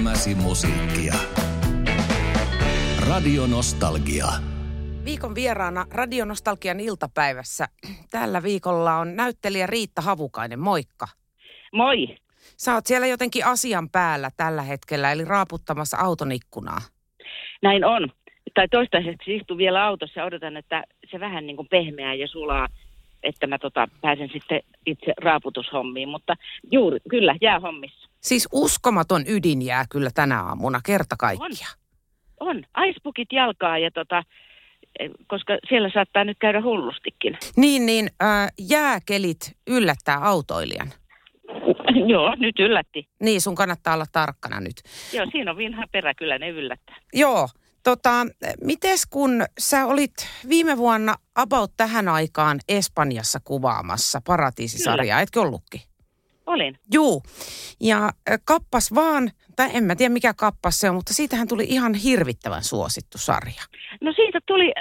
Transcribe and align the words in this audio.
Elämäsi 0.00 0.34
musiikkia. 0.34 1.14
Radio 3.08 3.46
Nostalgia. 3.46 4.26
Viikon 5.04 5.34
vieraana 5.34 5.86
Radionostalgian 5.90 6.80
iltapäivässä. 6.80 7.68
Tällä 8.10 8.42
viikolla 8.42 8.96
on 8.96 9.16
näyttelijä 9.16 9.66
Riitta 9.66 10.02
Havukainen. 10.02 10.58
Moikka. 10.58 11.06
Moi. 11.72 12.16
Sä 12.56 12.74
oot 12.74 12.86
siellä 12.86 13.06
jotenkin 13.06 13.46
asian 13.46 13.90
päällä 13.90 14.30
tällä 14.36 14.62
hetkellä, 14.62 15.12
eli 15.12 15.24
raaputtamassa 15.24 15.96
auton 15.96 16.32
ikkunaa. 16.32 16.80
Näin 17.62 17.84
on. 17.84 18.08
Tai 18.54 18.68
toistaiseksi 18.68 19.36
istun 19.36 19.58
vielä 19.58 19.84
autossa 19.84 20.20
ja 20.20 20.26
odotan, 20.26 20.56
että 20.56 20.84
se 21.10 21.20
vähän 21.20 21.46
niin 21.46 21.56
kuin 21.56 21.68
pehmeää 21.68 22.14
ja 22.14 22.28
sulaa, 22.28 22.68
että 23.22 23.46
mä 23.46 23.58
tota, 23.58 23.88
pääsen 24.00 24.30
sitten 24.32 24.60
itse 24.86 25.12
raaputushommiin. 25.22 26.08
Mutta 26.08 26.34
juuri, 26.72 26.98
kyllä, 27.10 27.36
jää 27.40 27.60
hommissa. 27.60 28.08
Siis 28.20 28.48
uskomaton 28.52 29.22
ydin 29.26 29.62
jää 29.62 29.84
kyllä 29.90 30.10
tänä 30.14 30.42
aamuna, 30.42 30.80
kerta 30.86 31.16
kaikkiaan. 31.18 31.76
On. 32.40 32.62
Aispukit 32.74 33.32
jalkaa 33.32 33.78
ja 33.78 33.90
tota, 33.90 34.22
eh, 34.98 35.10
koska 35.26 35.58
siellä 35.68 35.90
saattaa 35.94 36.24
nyt 36.24 36.38
käydä 36.40 36.62
hullustikin. 36.62 37.38
Niin, 37.56 37.86
niin 37.86 38.10
äh, 38.22 38.48
jääkelit 38.58 39.56
yllättää 39.66 40.18
autoilijan. 40.18 40.92
Joo, 42.12 42.34
nyt 42.38 42.58
yllätti. 42.58 43.08
Niin, 43.20 43.40
sun 43.40 43.54
kannattaa 43.54 43.94
olla 43.94 44.06
tarkkana 44.12 44.60
nyt. 44.60 44.76
Joo, 45.12 45.26
siinä 45.32 45.50
on 45.50 45.56
vinha 45.56 45.84
perä, 45.92 46.14
kyllä 46.14 46.38
ne 46.38 46.48
yllättää. 46.48 46.96
Joo, 47.12 47.48
tota, 47.82 48.26
mites 48.64 49.06
kun 49.06 49.44
sä 49.58 49.86
olit 49.86 50.12
viime 50.48 50.76
vuonna 50.76 51.14
about 51.34 51.72
tähän 51.76 52.08
aikaan 52.08 52.60
Espanjassa 52.68 53.38
kuvaamassa 53.44 54.20
Paratiisisarjaa, 54.26 55.20
etkö 55.20 55.40
ollutkin? 55.40 55.80
Olin. 56.46 56.78
Juu, 56.92 57.22
ja 57.80 58.10
kappas 58.44 58.94
vaan, 58.94 59.30
tai 59.56 59.70
en 59.74 59.84
mä 59.84 59.96
tiedä 59.96 60.12
mikä 60.12 60.34
kappas 60.34 60.80
se 60.80 60.88
on, 60.90 60.96
mutta 60.96 61.14
siitähän 61.14 61.48
tuli 61.48 61.64
ihan 61.68 61.94
hirvittävän 61.94 62.64
suosittu 62.64 63.18
sarja. 63.18 63.62
No 64.00 64.12
siitä 64.12 64.38
tuli, 64.46 64.72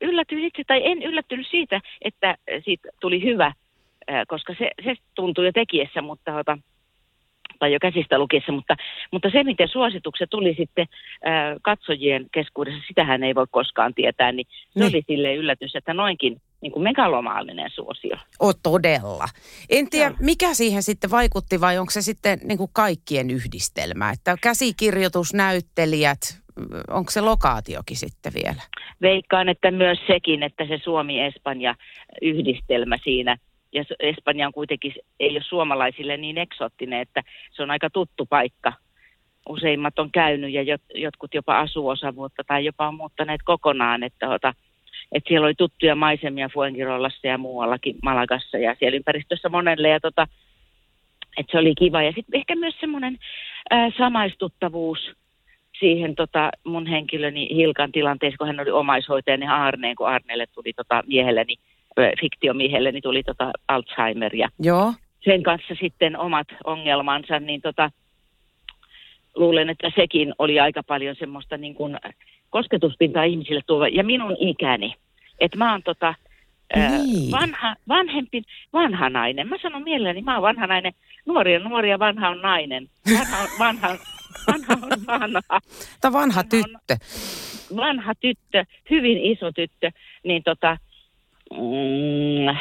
yllätyin 0.00 0.44
itse, 0.44 0.62
tai 0.66 0.80
en 0.84 1.02
yllättynyt 1.02 1.46
siitä, 1.50 1.80
että 2.02 2.36
siitä 2.64 2.88
tuli 3.00 3.22
hyvä, 3.22 3.52
koska 4.28 4.54
se, 4.58 4.70
se 4.84 4.94
tuntui 5.14 5.46
jo 5.46 5.52
tekijässä, 5.52 6.02
mutta 6.02 6.32
tota, 6.32 6.58
tai 7.58 7.72
jo 7.72 7.78
käsistä 7.82 8.18
lukiessa, 8.18 8.52
mutta, 8.52 8.76
mutta 9.12 9.30
se, 9.30 9.44
miten 9.44 9.68
suositukset 9.68 10.30
tuli 10.30 10.54
sitten 10.58 10.86
äh, 11.26 11.56
katsojien 11.62 12.26
keskuudessa, 12.32 12.80
sitähän 12.88 13.22
ei 13.22 13.34
voi 13.34 13.46
koskaan 13.50 13.94
tietää, 13.94 14.32
niin 14.32 14.46
se 14.50 14.80
Niin. 14.80 14.94
oli 14.94 15.02
sille 15.06 15.34
yllätys, 15.34 15.76
että 15.76 15.94
noinkin 15.94 16.36
niin 16.60 16.72
kuin 16.72 16.82
megalomaalinen 16.82 17.70
suosio. 17.70 18.16
O 18.42 18.52
todella. 18.62 19.26
En 19.70 19.90
tiedä, 19.90 20.08
Joo. 20.10 20.16
mikä 20.20 20.54
siihen 20.54 20.82
sitten 20.82 21.10
vaikutti 21.10 21.60
vai 21.60 21.78
onko 21.78 21.90
se 21.90 22.02
sitten 22.02 22.38
niin 22.44 22.58
kuin 22.58 22.70
kaikkien 22.72 23.30
yhdistelmä? 23.30 24.10
Että 24.10 24.36
käsikirjoitus, 24.42 25.34
näyttelijät, 25.34 26.18
onko 26.90 27.10
se 27.10 27.20
lokaatiokin 27.20 27.96
sitten 27.96 28.32
vielä? 28.34 28.62
Veikkaan, 29.02 29.48
että 29.48 29.70
myös 29.70 29.98
sekin, 30.06 30.42
että 30.42 30.66
se 30.66 30.78
Suomi-Espanja-yhdistelmä 30.84 32.96
siinä, 33.04 33.36
ja 33.72 33.84
Espanja 34.00 34.46
on 34.46 34.52
kuitenkin, 34.52 34.92
ei 35.20 35.30
ole 35.30 35.42
suomalaisille 35.42 36.16
niin 36.16 36.38
eksoottinen, 36.38 37.00
että 37.00 37.22
se 37.52 37.62
on 37.62 37.70
aika 37.70 37.90
tuttu 37.90 38.26
paikka. 38.26 38.72
Useimmat 39.48 39.98
on 39.98 40.12
käynyt 40.12 40.52
ja 40.52 40.62
jot, 40.62 40.82
jotkut 40.94 41.34
jopa 41.34 41.58
asuu 41.58 41.88
osa 41.88 42.14
vuotta 42.14 42.44
tai 42.46 42.64
jopa 42.64 42.88
on 42.88 42.94
muuttaneet 42.94 43.40
kokonaan, 43.44 44.02
että, 44.02 44.28
ota, 44.28 44.54
että 45.12 45.28
siellä 45.28 45.44
oli 45.44 45.54
tuttuja 45.54 45.94
maisemia 45.94 46.48
Fuengirolassa 46.48 47.26
ja 47.26 47.38
muuallakin 47.38 47.96
Malagassa 48.02 48.58
ja 48.58 48.76
siellä 48.78 48.96
ympäristössä 48.96 49.48
monelle 49.48 49.88
ja 49.88 50.00
tota, 50.00 50.26
että 51.38 51.52
se 51.52 51.58
oli 51.58 51.74
kiva. 51.78 52.02
Ja 52.02 52.12
sitten 52.12 52.38
ehkä 52.38 52.56
myös 52.56 52.74
semmoinen 52.80 53.18
samaistuttavuus 53.98 55.12
siihen 55.80 56.14
tota, 56.14 56.50
mun 56.64 56.86
henkilöni 56.86 57.48
Hilkan 57.56 57.92
tilanteessa, 57.92 58.38
kun 58.38 58.46
hän 58.46 58.60
oli 58.60 58.70
omaishoitajani 58.70 59.46
Aarneen, 59.46 59.96
kun 59.96 60.08
Aarneelle 60.08 60.46
tuli 60.46 60.72
tota, 60.72 61.02
miehelleni, 61.06 61.54
ö, 61.54 61.77
fiktiomiehelleni 62.20 63.00
tuli 63.00 63.22
tota 63.22 63.50
Alzheimer 63.68 64.36
ja 64.36 64.48
Joo. 64.60 64.92
sen 65.24 65.42
kanssa 65.42 65.74
sitten 65.80 66.16
omat 66.18 66.46
ongelmansa, 66.64 67.40
niin 67.40 67.60
tota, 67.60 67.90
luulen, 69.34 69.70
että 69.70 69.90
sekin 69.96 70.34
oli 70.38 70.60
aika 70.60 70.82
paljon 70.82 71.16
semmoista 71.18 71.56
niin 71.56 71.74
kuin 71.74 71.96
kosketuspintaa 72.50 73.24
ihmisille 73.24 73.60
tuova, 73.66 73.88
ja 73.88 74.04
minun 74.04 74.36
ikäni. 74.40 74.94
Että 75.40 75.58
mä 75.58 75.72
oon 75.72 75.82
tota, 75.82 76.14
Niin. 76.76 77.30
vanha, 77.32 77.74
vanhempi, 77.88 78.42
vanha 78.72 79.10
nainen. 79.10 79.48
Mä 79.48 79.56
sanon 79.62 79.82
mielelläni, 79.82 80.22
mä 80.22 80.34
oon 80.34 80.42
vanha 80.42 80.66
nainen. 80.66 80.92
Nuori 81.26 81.56
on 81.56 81.62
nuori 81.62 81.90
ja 81.90 81.98
vanha 81.98 82.28
on 82.28 82.40
nainen. 82.42 82.88
Vanha 83.18 83.38
on 83.42 83.48
vanha, 83.58 83.88
vanha, 84.46 84.74
on 84.92 85.06
vanha. 85.06 85.60
Tämä 86.00 86.12
vanha 86.12 86.12
Vanha 86.12 86.40
on- 86.40 86.48
tyttö. 86.48 86.96
vanha 87.76 88.14
tyttö, 88.14 88.64
hyvin 88.90 89.18
iso 89.18 89.52
tyttö, 89.52 89.90
niin 90.24 90.42
tota, 90.42 90.76
mm, 91.52 92.56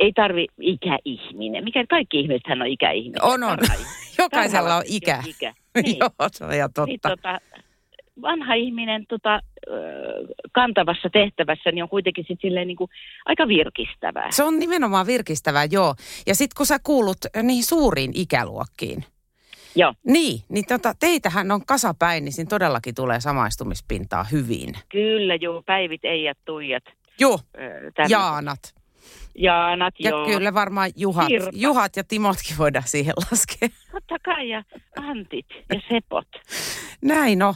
ei 0.00 0.12
tarvi 0.12 0.46
ikäihminen. 0.60 1.64
Mikä 1.64 1.84
kaikki 1.88 2.20
ihmisethän 2.20 2.62
on 2.62 2.68
ikäihminen. 2.68 3.24
On, 3.24 3.42
on. 3.44 3.58
Ihminen. 3.64 3.86
Jokaisella 4.18 4.76
on 4.76 4.82
ikä. 4.86 5.22
ikä. 5.26 5.54
Niin. 5.82 5.96
Joo, 5.98 6.10
se 6.32 6.44
on 6.44 6.52
ihan 6.54 6.70
Niin, 6.86 7.00
totta. 7.00 7.16
tota, 7.16 7.38
vanha 8.22 8.54
ihminen 8.54 9.06
tota, 9.08 9.40
kantavassa 10.52 11.10
tehtävässä 11.10 11.72
niin 11.72 11.82
on 11.82 11.88
kuitenkin 11.88 12.24
sit 12.28 12.38
silleen 12.42 12.66
niin 12.68 12.76
kuin 12.76 12.90
aika 13.26 13.48
virkistävää. 13.48 14.30
Se 14.30 14.44
on 14.44 14.58
nimenomaan 14.58 15.06
virkistävää, 15.06 15.64
joo. 15.70 15.94
Ja 16.26 16.34
sitten 16.34 16.54
kun 16.56 16.66
sä 16.66 16.78
kuulut 16.84 17.16
niihin 17.42 17.64
suuriin 17.64 18.10
ikäluokkiin, 18.14 19.04
Joo, 19.76 19.94
niin, 20.06 20.40
niin 20.48 20.64
tota, 20.68 20.92
teitähän 21.00 21.50
on 21.52 21.66
kasapäin, 21.66 22.24
niin 22.24 22.32
siinä 22.32 22.48
todellakin 22.48 22.94
tulee 22.94 23.20
samaistumispintaa 23.20 24.24
hyvin. 24.24 24.74
kyllä 24.88 25.34
joo, 25.34 25.62
päivit, 25.66 26.04
eijat, 26.04 26.38
tuijat. 26.44 26.84
Joo. 27.20 27.38
Jaanat. 28.08 28.58
Jaanat, 29.38 29.94
Ja 29.98 30.10
joo. 30.10 30.26
kyllä 30.26 30.54
varmaan 30.54 30.90
Juhat. 30.96 31.28
Juhat 31.52 31.96
ja 31.96 32.04
Timotkin 32.04 32.58
voidaan 32.58 32.88
siihen 32.88 33.14
laskea. 33.30 33.68
Totta 33.92 34.16
kai, 34.24 34.48
ja 34.48 34.62
Antit 34.96 35.46
ja 35.74 35.80
Sepot. 35.88 36.28
Näin 37.02 37.42
on. 37.42 37.54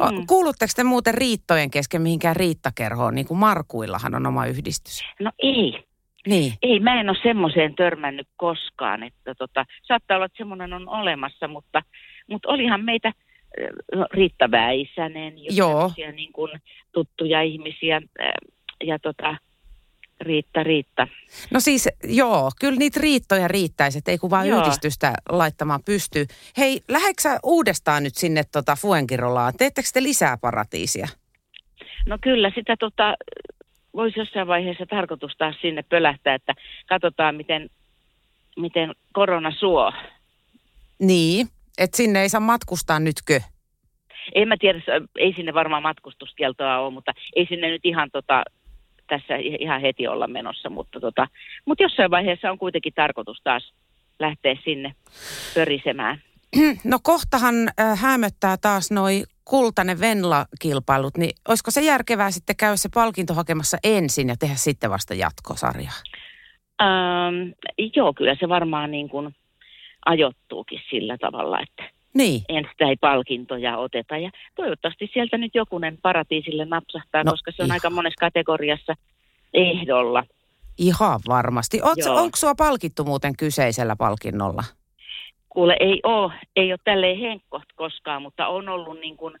O- 0.00 0.10
Mm. 0.10 0.26
Kuulutteko 0.26 0.72
te 0.76 0.84
muuten 0.84 1.14
riittojen 1.14 1.70
kesken 1.70 2.02
mihinkään 2.02 2.36
riittakerhoon, 2.36 3.14
niin 3.14 3.26
kuin 3.26 3.38
Markuillahan 3.38 4.14
on 4.14 4.26
oma 4.26 4.46
yhdistys? 4.46 5.04
No 5.20 5.32
ei, 5.38 5.84
Niin. 6.26 6.52
Ei, 6.62 6.80
mä 6.80 7.00
en 7.00 7.08
ole 7.08 7.18
semmoiseen 7.22 7.74
törmännyt 7.74 8.28
koskaan, 8.36 9.02
että 9.02 9.34
tota, 9.34 9.64
saattaa 9.82 10.16
olla, 10.16 10.26
että 10.26 10.38
semmoinen 10.38 10.72
on 10.72 10.88
olemassa, 10.88 11.48
mutta, 11.48 11.82
mutta 12.30 12.48
olihan 12.48 12.84
meitä 12.84 13.12
no, 13.94 14.06
Riitta 14.12 14.50
Väisänen, 14.50 15.34
Joo. 15.56 15.92
niin 16.16 16.32
kuin 16.32 16.50
tuttuja 16.92 17.42
ihmisiä 17.42 18.02
ja 18.86 18.98
tota, 18.98 19.36
Riitta, 20.20 20.62
Riitta. 20.62 21.08
No 21.50 21.60
siis 21.60 21.88
joo, 22.04 22.50
kyllä 22.60 22.78
niitä 22.78 23.00
riittoja 23.00 23.48
riittäisi, 23.48 23.98
että 23.98 24.10
ei 24.10 24.18
kun 24.18 24.30
vaan 24.30 24.48
Joo. 24.48 24.60
yhdistystä 24.60 25.14
laittamaan 25.28 25.82
pystyy. 25.84 26.26
Hei, 26.58 26.80
lähetkö 26.88 27.22
sä 27.22 27.38
uudestaan 27.42 28.02
nyt 28.02 28.14
sinne 28.14 28.42
tota 28.52 28.76
Fuengirolaan? 28.76 29.52
Teettekö 29.58 29.88
te 29.92 30.02
lisää 30.02 30.36
paratiisia? 30.36 31.08
No 32.06 32.18
kyllä 32.20 32.52
sitä 32.54 32.76
tota, 32.80 33.14
voisi 33.94 34.20
jossain 34.20 34.46
vaiheessa 34.46 34.86
tarkoitus 34.86 35.36
taas 35.38 35.56
sinne 35.60 35.82
pölähtää, 35.82 36.34
että 36.34 36.54
katsotaan 36.88 37.34
miten, 37.34 37.70
miten 38.56 38.94
korona 39.12 39.50
suo. 39.58 39.92
Niin, 40.98 41.48
että 41.78 41.96
sinne 41.96 42.22
ei 42.22 42.28
saa 42.28 42.40
matkustaa 42.40 43.00
nytkö? 43.00 43.40
En 44.34 44.48
mä 44.48 44.56
tiedä, 44.60 44.80
ei 45.18 45.32
sinne 45.36 45.54
varmaan 45.54 45.82
matkustuskieltoa 45.82 46.78
ole, 46.78 46.92
mutta 46.92 47.12
ei 47.36 47.46
sinne 47.46 47.68
nyt 47.68 47.84
ihan 47.84 48.10
tota, 48.10 48.44
tässä 49.06 49.34
ihan 49.60 49.80
heti 49.80 50.08
olla 50.08 50.26
menossa, 50.26 50.70
mutta, 50.70 51.00
tota, 51.00 51.26
mutta 51.64 51.82
jossain 51.82 52.10
vaiheessa 52.10 52.50
on 52.50 52.58
kuitenkin 52.58 52.92
tarkoitus 52.94 53.40
taas 53.44 53.72
lähteä 54.18 54.56
sinne 54.64 54.94
pörisemään. 55.54 56.22
No 56.84 56.98
kohtahan 57.02 57.54
äh, 57.80 58.00
hämöttää 58.00 58.56
taas 58.56 58.90
noi 58.90 59.22
kultainen 59.44 60.00
Venla-kilpailut, 60.00 61.16
niin 61.16 61.30
olisiko 61.48 61.70
se 61.70 61.80
järkevää 61.80 62.30
sitten 62.30 62.56
käydä 62.56 62.76
se 62.76 62.88
palkinto 62.94 63.34
hakemassa 63.34 63.78
ensin 63.84 64.28
ja 64.28 64.36
tehdä 64.36 64.54
sitten 64.54 64.90
vasta 64.90 65.14
jatkosarjaa? 65.14 66.00
Ähm, 66.82 67.50
joo, 67.96 68.14
kyllä 68.14 68.36
se 68.40 68.48
varmaan 68.48 68.90
niin 68.90 69.08
kuin 69.08 69.34
ajoittuukin 70.06 70.80
sillä 70.90 71.18
tavalla, 71.18 71.60
että 71.60 71.95
Niin, 72.16 72.42
ensin 72.48 72.88
ei 72.88 72.96
palkintoja 73.00 73.76
oteta. 73.78 74.16
Ja 74.16 74.30
toivottavasti 74.54 75.10
sieltä 75.12 75.38
nyt 75.38 75.54
jokunen 75.54 75.98
paratiisille 76.02 76.64
napsahtaa, 76.64 77.24
No, 77.24 77.30
koska 77.30 77.50
se 77.50 77.62
on 77.62 77.66
ihan. 77.66 77.74
aika 77.76 77.90
monessa 77.90 78.20
kategoriassa 78.20 78.94
ehdolla. 79.54 80.24
ihan 80.78 81.20
varmasti. 81.28 81.80
Onko 81.82 82.36
sua 82.36 82.54
palkittu 82.54 83.04
muuten 83.04 83.36
kyseisellä 83.36 83.96
palkinnolla? 83.96 84.62
Kuule, 85.48 85.76
ei 85.80 86.00
ole, 86.04 86.32
ei 86.56 86.72
ole 86.72 86.78
tälleen 86.84 87.18
henkkoht 87.18 87.68
koskaan, 87.74 88.22
mutta 88.22 88.46
on 88.48 88.68
ollut, 88.68 89.00
niin 89.00 89.16
kuin, 89.16 89.34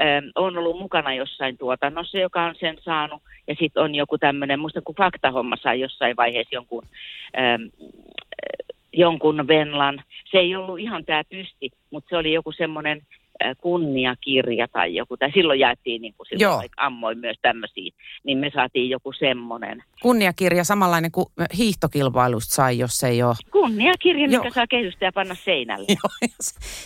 ähm, 0.00 0.24
on 0.34 0.58
ollut 0.58 0.78
mukana 0.78 1.14
jossain 1.14 1.58
tuotannossa, 1.58 2.18
joka 2.18 2.44
on 2.44 2.54
sen 2.60 2.78
saanut. 2.82 3.22
Ja 3.48 3.54
sitten 3.58 3.82
on 3.82 3.94
joku 3.94 4.18
tämmöinen, 4.18 4.60
muista 4.60 4.80
kun 4.84 4.94
faktahomma 4.94 5.56
sai 5.62 5.80
jossain 5.80 6.16
vaiheessa 6.16 6.54
jonkun, 6.54 6.82
ähm, 7.38 7.62
jonkun 8.92 9.46
Venlan. 9.48 10.02
Se 10.32 10.38
ei 10.38 10.56
ollut 10.56 10.78
ihan 10.78 11.04
tämä 11.04 11.22
pysti, 11.30 11.70
mutta 11.90 12.08
se 12.10 12.16
oli 12.16 12.32
joku 12.32 12.52
semmoinen 12.52 13.02
kunniakirja 13.60 14.68
tai 14.68 14.94
joku, 14.94 15.16
tai 15.16 15.30
silloin 15.34 15.60
jaettiin 15.60 16.02
niin 16.02 16.14
kuin 16.16 16.26
Joo. 16.30 16.38
silloin 16.38 16.58
vaikka 16.58 16.86
ammoin 16.86 17.18
myös 17.18 17.36
tämmöisiä, 17.42 17.90
niin 18.24 18.38
me 18.38 18.50
saatiin 18.54 18.90
joku 18.90 19.12
semmoinen. 19.12 19.82
Kunniakirja 20.02 20.64
samanlainen 20.64 21.12
kuin 21.12 21.26
hiihtokilpailusta 21.58 22.54
sai, 22.54 22.78
jos 22.78 23.04
ei 23.04 23.22
ole. 23.22 23.34
Kunniakirja, 23.50 24.26
Joo. 24.26 24.42
mikä 24.42 24.54
saa 24.54 24.66
kehystä 24.66 25.04
ja 25.04 25.12
panna 25.12 25.34
seinälle. 25.34 25.86
Joo, 25.88 26.30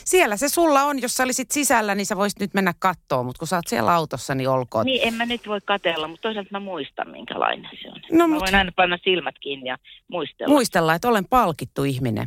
siellä 0.05 0.37
se 0.37 0.49
sulla 0.49 0.83
on, 0.83 1.03
jos 1.03 1.15
sä 1.15 1.25
olisit 1.25 1.51
sisällä, 1.51 1.95
niin 1.95 2.07
sä 2.07 2.17
voisit 2.17 2.41
nyt 2.41 2.55
mennä 2.55 2.75
kattoon, 2.79 3.27
mutta 3.27 3.39
kun 3.39 3.49
sä 3.49 3.57
oot 3.57 3.67
siellä 3.67 3.95
autossa, 3.95 4.35
niin 4.35 4.49
olkoon. 4.49 4.87
Niin, 4.87 5.09
en 5.09 5.15
mä 5.15 5.27
nyt 5.27 5.49
voi 5.49 5.61
katella, 5.65 6.09
mutta 6.09 6.23
toisaalta 6.23 6.49
mä 6.53 6.61
muistan, 6.61 7.11
minkälainen 7.11 7.71
se 7.83 7.89
on. 7.89 8.01
No, 8.13 8.29
mä 8.29 8.35
mut- 8.35 8.41
voin 8.41 8.55
aina 8.55 8.73
panna 8.77 8.99
silmät 9.05 9.35
kiinni 9.41 9.69
ja 9.69 9.79
muistella. 10.09 10.55
Muistella, 10.55 10.95
että 10.95 11.09
olen 11.09 11.25
palkittu 11.31 11.85
ihminen. 11.85 12.27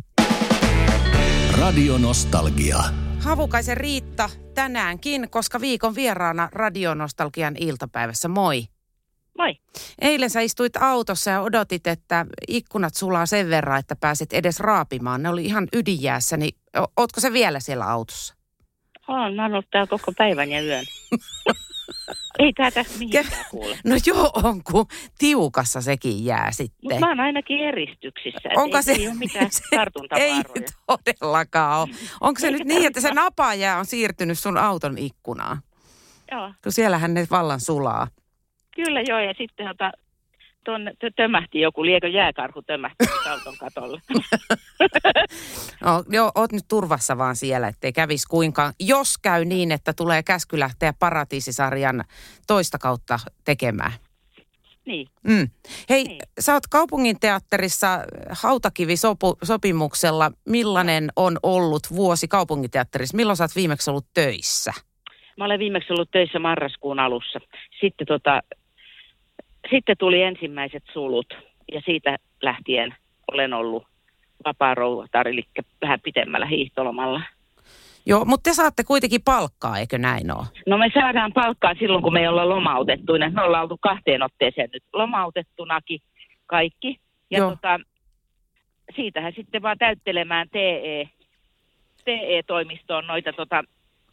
Radio 1.60 1.98
Nostalgia. 1.98 2.78
Havukaisen 3.24 3.78
Riitta 3.78 4.30
tänäänkin, 4.54 5.30
koska 5.30 5.62
viikon 5.62 5.96
vieraana 5.96 6.50
Radionostalgian 6.52 7.56
iltapäivässä. 7.60 8.28
Moi. 8.28 8.64
Moi. 9.38 9.56
Eilen 10.02 10.30
sä 10.30 10.42
istuit 10.42 10.78
autossa 10.78 11.32
ja 11.32 11.42
odotit, 11.42 11.88
että 11.88 12.26
ikkunat 12.48 12.96
sulaa 12.96 13.26
sen 13.26 13.50
verran, 13.50 13.80
että 13.80 13.96
pääset 13.96 14.34
edes 14.34 14.60
raapimaan. 14.60 15.24
Ne 15.24 15.30
oli 15.30 15.46
ihan 15.46 15.68
ydinjäässä, 15.74 16.38
niin 16.38 16.56
ootko 16.98 17.20
se 17.20 17.34
vielä 17.34 17.60
siellä 17.60 17.86
autossa? 17.86 18.36
Oon, 19.08 19.36
mä 19.36 19.44
oon 19.44 19.54
ollut 19.54 19.70
täällä 19.72 19.88
koko 19.88 20.14
päivän 20.18 20.52
ja 20.52 20.62
yön. 20.62 20.86
Ei 22.40 22.54
tää 22.54 22.72
tästä 22.72 22.94
mihinkään 23.00 23.26
kuule. 23.52 23.78
No 23.86 23.96
joo, 24.06 24.32
on 24.44 24.64
kun 24.64 24.86
tiukassa 25.18 25.82
sekin 25.82 26.26
jää 26.26 26.40
Mutta 26.46 26.56
sitten. 26.58 27.00
mä 27.00 27.08
oon 27.08 27.20
ainakin 27.20 27.60
eristyksissä. 27.60 28.50
Onko 28.56 28.78
ei, 28.78 28.84
se- 28.84 28.92
Ei 28.92 29.08
ole 29.08 29.16
mitään 29.16 29.52
se- 29.52 29.62
Ei 30.16 30.42
todellakaan 30.88 31.80
ole. 31.82 31.90
Onko 32.22 32.40
se 32.40 32.52
nyt 32.52 32.66
niin, 32.66 32.86
että 32.86 33.02
se 33.02 33.14
napajää 33.14 33.80
on 33.80 33.86
siirtynyt 33.86 34.40
sun 34.40 34.58
auton 34.58 34.98
ikkunaan? 34.98 35.62
Joo, 36.32 36.54
Kun 36.64 36.72
siellähän 36.72 37.14
ne 37.14 37.28
vallan 37.32 37.60
sulaa. 37.60 38.08
kyllä 38.76 39.02
joo. 39.08 39.20
Ja 39.20 39.34
sitten 39.38 39.68
tota, 39.68 39.92
tuonne 40.66 40.92
tö- 40.92 41.14
tömähti 41.16 41.60
joku, 41.62 41.86
liekö 41.86 42.08
jääkarhu 42.08 42.62
tömähti 42.62 43.06
auton 43.32 43.58
katolle. 43.58 44.02
No, 45.82 46.04
joo, 46.10 46.32
oot 46.36 46.52
nyt 46.52 46.66
turvassa 46.68 47.18
vaan 47.18 47.36
siellä, 47.36 47.68
ettei 47.68 47.94
kävis 47.94 48.26
kuinkaan. 48.26 48.74
Jos 48.80 49.18
käy 49.18 49.46
niin, 49.46 49.72
että 49.72 49.94
tulee 49.94 50.24
käsky 50.24 50.60
lähteä 50.60 50.94
Paratiisisarjan 51.00 52.04
toista 52.48 52.78
kautta 52.78 53.20
tekemään. 53.46 53.92
niin. 54.86 55.08
Mm. 55.24 55.50
Hei, 55.90 56.04
Niin. 56.04 56.22
sä 56.40 56.54
oot 56.54 56.68
kaupunginteatterissa 56.68 58.00
Hautakivi-sopimuksella. 58.30 60.32
Millainen 60.46 61.10
on 61.16 61.38
ollut 61.44 61.82
vuosi 61.96 62.28
kaupunginteatterissa? 62.28 63.18
Milloin 63.18 63.38
sä 63.38 63.44
oot 63.44 63.56
viimeksi 63.56 63.90
ollut 63.90 64.08
töissä? 64.14 64.74
Mä 65.38 65.46
olen 65.46 65.60
viimeksi 65.60 65.94
ollut 65.94 66.12
töissä 66.12 66.40
marraskuun 66.40 67.00
alussa. 67.00 67.40
Sitten, 67.82 68.08
tota, 68.08 68.42
sitten 69.70 69.98
tuli 69.98 70.22
ensimmäiset 70.22 70.84
sulut 70.94 71.34
ja 71.72 71.82
siitä 71.86 72.18
lähtien 72.42 72.96
olen 73.32 73.54
ollut 73.54 73.84
vapaa 74.46 74.76
rouvatar, 74.76 75.28
eli 75.28 75.44
vähän 75.82 76.00
pitemmällä 76.04 76.46
hiihtolomalla. 76.46 77.22
Joo, 78.06 78.26
mutta 78.26 78.50
te 78.50 78.54
saatte 78.54 78.84
kuitenkin 78.84 79.22
palkkaa, 79.26 79.78
eikö 79.78 79.98
näin 79.98 80.32
ole? 80.32 80.46
No 80.66 80.78
me 80.78 80.92
saadaan 80.94 81.34
palkkaa 81.34 81.74
silloin, 81.80 82.04
kun 82.04 82.14
me 82.14 82.20
ei 82.20 82.28
olla 82.28 82.50
lomautettuina. 82.50 83.30
Me 83.30 83.42
ollaan 83.44 83.64
oltu 83.64 83.78
kahteen 83.82 84.24
otteeseen 84.24 84.70
nyt 84.74 84.84
lomautettunakin 84.94 86.00
kaikki. 86.46 87.00
Ja 87.32 87.38
Joo. 87.38 87.50
tota, 87.50 87.80
siitähän 88.96 89.34
sitten 89.36 89.62
vaan 89.62 89.78
täyttelemään 89.78 90.50
TE, 90.50 91.10
TE-toimistoon 92.06 93.08
noita 93.08 93.34
tota, 93.34 93.64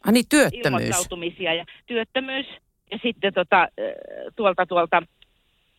Ah 0.07 0.13
niin, 0.13 0.25
työttömyys. 0.29 0.65
ilmoittautumisia 0.65 1.53
ja 1.53 1.65
työttömyys. 1.85 2.45
Ja 2.91 2.99
sitten 3.03 3.33
tota, 3.33 3.67
tuolta, 4.35 4.65
tuolta, 4.65 5.03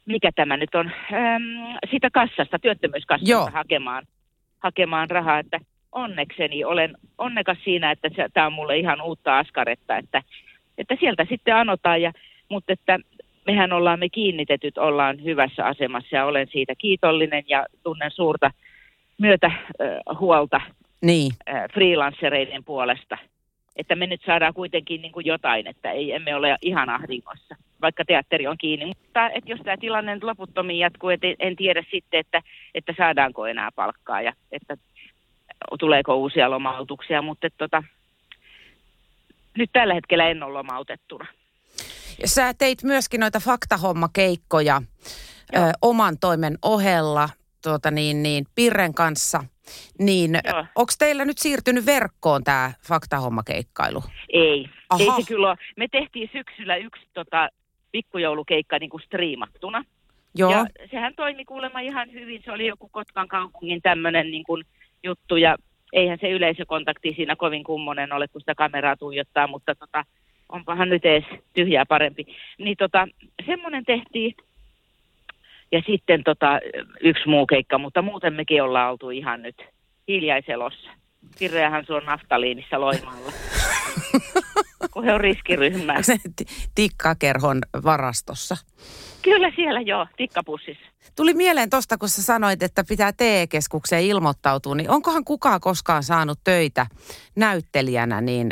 mikä 0.09 0.31
tämä 0.35 0.57
nyt 0.57 0.75
on, 0.75 0.91
ähm, 1.13 1.77
siitä 1.91 2.09
kassasta, 2.13 2.59
työttömyyskassasta 2.59 3.31
Joo. 3.31 3.51
hakemaan, 3.53 4.07
hakemaan 4.59 5.11
rahaa. 5.11 5.39
Että 5.39 5.61
onnekseni 5.93 6.65
olen 6.65 6.97
onnekas 7.19 7.59
siinä, 7.65 7.91
että 7.91 8.09
tämä 8.35 8.47
on 8.47 8.53
mulle 8.53 8.77
ihan 8.79 9.01
uutta 9.03 9.39
askaretta, 9.39 9.97
että, 9.97 10.23
että 10.79 10.97
sieltä 11.01 11.27
sitten 11.29 11.57
anotaan. 11.57 12.03
Ja, 12.03 12.13
mutta 12.49 12.73
että 12.73 12.99
mehän 13.47 13.73
ollaan, 13.73 13.99
me 13.99 14.09
kiinnitetyt 14.09 14.79
ollaan 14.79 15.25
hyvässä 15.25 15.65
asemassa 15.65 16.17
ja 16.17 16.25
olen 16.25 16.49
siitä 16.53 16.75
kiitollinen 16.79 17.45
ja 17.49 17.67
tunnen 17.83 18.11
suurta 18.11 18.51
myötä 19.19 19.47
äh, 19.47 20.19
huolta 20.19 20.61
Niin. 21.03 21.33
äh, 21.51 21.65
freelancereiden 21.75 22.65
puolesta. 22.65 23.19
Että 23.79 23.95
me 23.95 24.07
nyt 24.07 24.21
saadaan 24.27 24.55
kuitenkin 24.55 25.03
niin 25.03 25.13
kuin 25.13 25.27
jotain, 25.27 25.67
että 25.67 25.91
ei, 25.91 26.13
emme 26.13 26.35
ole 26.35 26.57
ihan 26.63 26.91
ahdingossa, 26.91 27.57
vaikka 27.83 28.05
teatteri 28.05 28.47
on 28.47 28.59
kiinni. 28.59 28.87
Mutta 28.87 29.31
että 29.31 29.51
jos 29.51 29.61
tämä 29.65 29.77
tilanne 29.77 30.15
nyt 30.15 30.25
loputtomiin 30.25 30.79
jatkuu, 30.79 31.11
et 31.11 31.21
en 31.39 31.57
tiedä 31.57 31.85
sitten, 31.91 32.21
että, 32.21 32.43
että 32.75 32.95
saadaanko 32.97 33.47
enää 33.47 33.71
palkkaa 33.73 34.23
ja 34.23 34.33
että 34.53 34.77
tuleeko 35.79 36.17
uusia 36.17 36.51
lomautuksia, 36.51 37.23
mutta 37.23 37.47
että 37.47 37.59
tota, 37.59 37.83
nyt 39.59 39.71
tällä 39.73 39.95
hetkellä 39.95 40.29
en 40.29 40.43
ole 40.43 40.53
lomautettuna. 40.53 41.27
Sä 42.25 42.55
teit 42.55 42.83
myöskin 42.83 43.21
noita 43.21 43.41
faktahommakeikkoja 43.41 44.83
ö, 45.57 45.59
oman 45.83 46.19
toimen 46.19 46.59
ohella 46.63 47.29
tuota 47.63 47.91
niin, 47.91 48.23
niin, 48.23 48.47
Pirren 48.55 48.95
kanssa. 48.95 49.45
Niin 49.99 50.39
Joo. 50.45 50.65
onko 50.75 50.93
teillä 50.99 51.25
nyt 51.25 51.39
siirtynyt 51.39 51.87
verkkoon 51.87 52.45
tämä 52.45 52.73
faktahommakeikkailu? 52.89 54.03
Ei, 54.33 54.69
Aha. 54.91 55.03
ei 55.03 55.23
se 55.23 55.29
kyllä 55.29 55.49
ole. 55.49 55.57
Me 55.77 55.89
tehtiin 55.89 56.31
syksyllä 56.33 56.77
yksi 56.77 57.03
tota, 57.15 57.49
pikkujoulukeikka 57.93 58.79
niin 58.79 58.91
kuin 58.91 59.03
striimattuna. 59.03 59.85
Joo, 60.35 60.51
Ja 60.51 60.67
sehän 60.91 61.15
toimi 61.17 61.45
kuulemma 61.45 61.81
ihan 61.81 62.13
hyvin. 62.13 62.43
Se 62.45 62.53
oli 62.53 62.67
joku 62.67 62.89
Kotkan 62.89 63.29
kaupungin 63.29 63.83
tämmöinen 63.83 64.31
niin 64.31 64.45
kuin 64.45 64.65
juttu 65.03 65.37
ja 65.37 65.57
eihän 65.93 66.19
se 66.21 66.31
yleisökontakti 66.31 67.13
siinä 67.17 67.37
kovin 67.37 67.65
kummonen 67.65 68.13
ole, 68.13 68.29
kun 68.29 68.41
sitä 68.41 68.55
kameraa 68.55 68.97
tuijottaa, 68.97 69.47
mutta 69.47 69.75
tota, 69.75 70.05
onpahan 70.49 70.89
nyt 70.89 71.05
edes 71.05 71.25
tyhjää 71.55 71.87
parempi. 71.87 72.27
Niin 72.59 72.77
tota, 72.77 73.09
semmoinen 73.47 73.85
tehtiin 73.85 74.35
ja 75.73 75.83
sitten 75.87 76.25
tota, 76.25 76.61
yksi 77.01 77.29
muu 77.29 77.47
keikka, 77.47 77.79
mutta 77.79 78.03
muuten 78.03 78.35
mekin 78.35 78.63
ollaan 78.63 78.91
oltu 78.91 79.11
ihan 79.11 79.43
nyt 79.43 79.57
hiljaiselossa. 80.09 80.91
Kirjahan 81.39 81.85
se 81.87 81.93
on 81.95 82.05
naftaliinissa 82.05 82.81
Loimaalla, 82.81 83.33
kun 84.93 85.05
he 85.05 85.13
on 85.13 85.21
riskiryhmää. 85.21 86.03
se 86.03 86.17
ti- 86.37 86.45
tikkakerhon 86.75 87.59
varastossa. 87.85 88.57
Kyllä 89.23 89.53
siellä 89.57 89.81
joo, 89.81 90.07
tikkapussissa. 90.17 90.85
Tuli 91.17 91.35
mieleen 91.35 91.71
tosta, 91.71 91.99
kun 91.99 92.09
sä 92.09 92.23
sanoit, 92.23 92.63
että 92.63 92.85
pitää 92.89 93.13
TE-keskukseen 93.13 94.03
ilmoittautua, 94.05 94.75
niin 94.75 94.91
onkohan 94.91 95.25
kukaan 95.25 95.61
koskaan 95.61 96.03
saanut 96.03 96.39
töitä 96.45 96.87
näyttelijänä 97.37 98.21
niin 98.21 98.51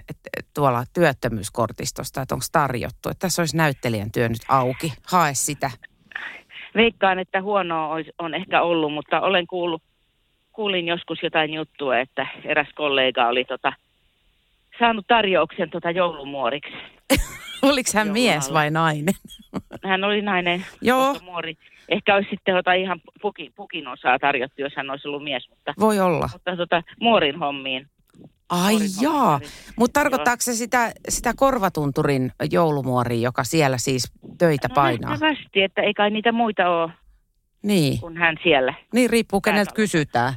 tuolla 0.55 0.85
työttömyyskortistosta, 0.93 2.23
että 2.23 2.35
onko 2.35 2.47
tarjottu, 2.53 3.09
että 3.09 3.19
tässä 3.21 3.43
olisi 3.43 3.57
näyttelijän 3.57 4.13
työ 4.13 4.29
nyt 4.29 4.43
auki, 4.49 4.93
hae 5.07 5.35
sitä. 5.35 5.71
Veikkaan, 6.77 7.19
että 7.19 7.43
huonoa 7.43 7.89
olisi, 7.89 8.11
on 8.19 8.35
ehkä 8.35 8.63
ollut, 8.63 8.93
mutta 8.93 9.21
olen 9.21 9.47
kuullut, 9.47 9.83
kuulin 10.53 10.87
joskus 10.87 11.19
jotain 11.23 11.55
juttua, 11.55 11.99
että 11.99 12.27
eräs 12.45 12.69
kollega 12.75 13.29
oli 13.29 13.45
tota, 13.45 13.73
saanut 14.79 15.07
tarjouksen 15.07 15.71
tota 15.71 15.91
joulumuoriksi. 15.91 16.77
Oliko 17.63 17.91
hän 17.95 18.13
mies 18.13 18.53
vai 18.53 18.71
nainen? 18.71 19.15
Hän 19.85 20.05
oli 20.05 20.23
nainen, 20.23 20.65
Joo. 20.83 21.17
muori. 21.23 21.55
Ehkä 21.89 22.15
olisi 22.15 22.31
sitten 22.31 22.57
jotain 22.57 22.81
ihan 22.81 23.01
pukin, 23.23 23.53
pukin 23.57 23.89
osaa 23.89 24.19
tarjottu, 24.19 24.63
jos 24.63 24.73
hän 24.77 24.91
olisi 24.91 25.09
ollut 25.09 25.25
mies, 25.25 25.49
mutta, 25.51 25.75
Voi 25.81 26.01
olla. 26.01 26.29
mutta 26.33 26.57
tota, 26.57 26.83
muorin 27.01 27.39
hommiin. 27.39 27.87
Ai 28.49 28.77
jaa, 29.01 29.41
mutta 29.77 30.01
tarkoittaako 30.01 30.41
se 30.41 30.55
sitä, 30.55 30.93
sitä 31.09 31.33
korvatunturin 31.37 32.33
joulumuoria, 32.51 33.21
joka 33.21 33.45
siellä 33.45 33.79
siis 33.79 34.13
töitä 34.39 34.69
painaa? 34.75 35.11
nähtävästi, 35.11 35.63
että 35.63 35.83
ei 35.83 35.95
kai 35.95 36.11
niitä 36.11 36.33
muita 36.33 36.69
ole 36.69 36.93
Niin, 37.63 38.01
kuin 38.01 38.17
hän 38.17 38.37
siellä. 38.43 38.75
niin 38.95 39.11
riippuu 39.11 39.41
keneltä 39.41 39.75
kysytään. 39.75 40.35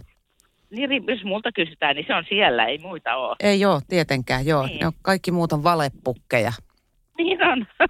Niin, 0.70 0.90
jos 1.08 1.24
multa 1.24 1.52
kysytään, 1.52 1.96
niin 1.96 2.06
se 2.08 2.16
on 2.16 2.24
siellä, 2.30 2.66
ei 2.66 2.78
muita 2.78 3.16
ole. 3.16 3.36
Ei 3.40 3.60
joo, 3.60 3.82
tietenkään, 3.88 4.46
joo. 4.46 4.66
Niin. 4.66 4.80
Ne 4.80 4.88
on 4.88 4.94
kaikki 5.02 5.32
muut 5.32 5.54
on 5.54 5.64
valepukkeja. 5.64 6.52
Niin 7.18 7.44
on. 7.44 7.66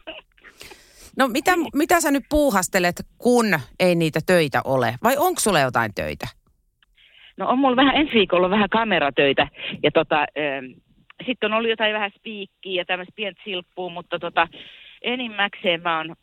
No 1.18 1.28
mitä, 1.28 1.52
mitä 1.74 2.02
sä 2.02 2.12
nyt 2.12 2.24
puuhastelet, 2.30 3.06
kun 3.18 3.60
ei 3.80 3.96
niitä 3.96 4.20
töitä 4.26 4.62
ole? 4.64 4.96
Vai 5.04 5.18
onko 5.18 5.40
sulla 5.40 5.60
jotain 5.60 5.94
töitä? 5.96 6.28
No 7.40 7.48
on 7.48 7.60
mulla 7.60 7.76
vähän 7.76 7.96
ensi 7.96 8.14
viikolla 8.14 8.50
vähän 8.50 8.70
kameratöitä 8.70 9.48
ja 9.84 9.92
tota, 9.92 10.26
sitten 11.26 11.52
on 11.52 11.58
ollut 11.58 11.70
jotain 11.70 11.94
vähän 11.94 12.12
spiikkiä 12.18 12.82
ja 12.82 12.86
tämmöistä 12.86 13.14
pientä 13.16 13.42
silppua, 13.44 13.90
mutta 13.90 14.20
tota, 14.20 14.48
enimmäkseen 15.02 15.82
mä 15.82 15.98
oon, 15.98 16.16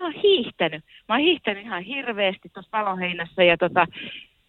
mä 0.00 0.04
oon 0.04 0.12
hiihtänyt. 0.12 0.84
Mä 1.08 1.14
oon 1.14 1.24
hiihtänyt 1.24 1.62
ihan 1.62 1.82
hirveästi 1.82 2.48
tuossa 2.54 2.70
paloheinässä 2.70 3.44
ja 3.44 3.56
tota, 3.56 3.86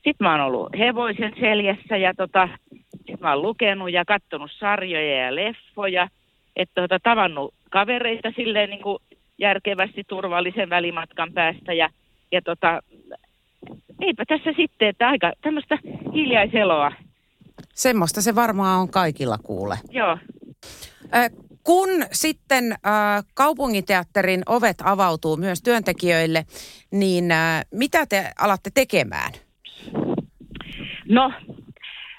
sit 0.03 0.19
mä 0.19 0.31
oon 0.31 0.41
ollut 0.41 0.69
hevoisen 0.77 1.33
seljässä 1.39 1.97
ja 1.97 2.13
tota, 2.13 2.49
Sitten 2.91 3.17
mä 3.21 3.33
oon 3.33 3.41
lukenut 3.41 3.91
ja 3.91 4.05
katsonut 4.05 4.51
sarjoja 4.51 5.25
ja 5.25 5.35
leffoja, 5.35 6.07
että 6.55 6.81
tota, 6.81 6.99
tavannut 7.03 7.53
kavereita 7.69 8.31
silleen 8.35 8.69
niin 8.69 8.81
kuin 8.81 8.97
järkevästi 9.37 10.03
turvallisen 10.07 10.69
välimatkan 10.69 11.33
päästä 11.33 11.73
ja, 11.73 11.89
ja 12.31 12.41
tota, 12.41 12.81
eipä 14.07 14.23
tässä 14.27 14.53
sitten, 14.57 14.87
että 14.87 15.07
aika 15.07 15.33
tämmöistä 15.41 15.77
hiljaiseloa. 16.13 16.91
Semmoista 17.73 18.21
se 18.21 18.35
varmaan 18.35 18.79
on 18.79 18.89
kaikilla 18.89 19.37
kuule. 19.37 19.77
Joo. 19.91 20.17
Äh, 21.15 21.29
kun 21.63 21.89
sitten 22.11 22.71
äh, 22.71 23.23
kaupunginteatterin 23.33 24.43
ovet 24.45 24.77
avautuu 24.83 25.37
myös 25.37 25.61
työntekijöille, 25.61 26.45
niin 26.91 27.31
äh, 27.31 27.61
mitä 27.71 28.05
te 28.05 28.31
alatte 28.39 28.69
tekemään? 28.73 29.31
No, 31.09 31.31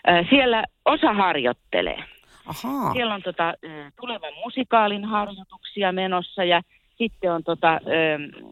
äh, 0.09 0.27
siellä 0.31 0.65
osa 0.85 1.13
harjoittelee. 1.13 2.05
Ahaa. 2.47 2.93
Siellä 2.93 3.15
on 3.15 3.23
tota, 3.23 3.49
äh, 3.49 3.93
tulevan 4.01 4.33
musikaalin 4.45 5.05
harjoituksia 5.05 5.93
menossa 5.93 6.45
ja 6.45 6.63
sitten 6.99 7.33
on 7.33 7.45
tota, 7.45 7.73
ähm, 7.73 8.45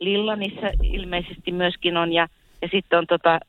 Lillanissa 0.00 0.66
ilmeisesti 0.82 1.52
myöskin 1.52 1.96
on 1.96 2.12
ja, 2.12 2.28
ja 2.62 2.68
sitten 2.72 2.98
on 2.98 3.06
tota, 3.06 3.40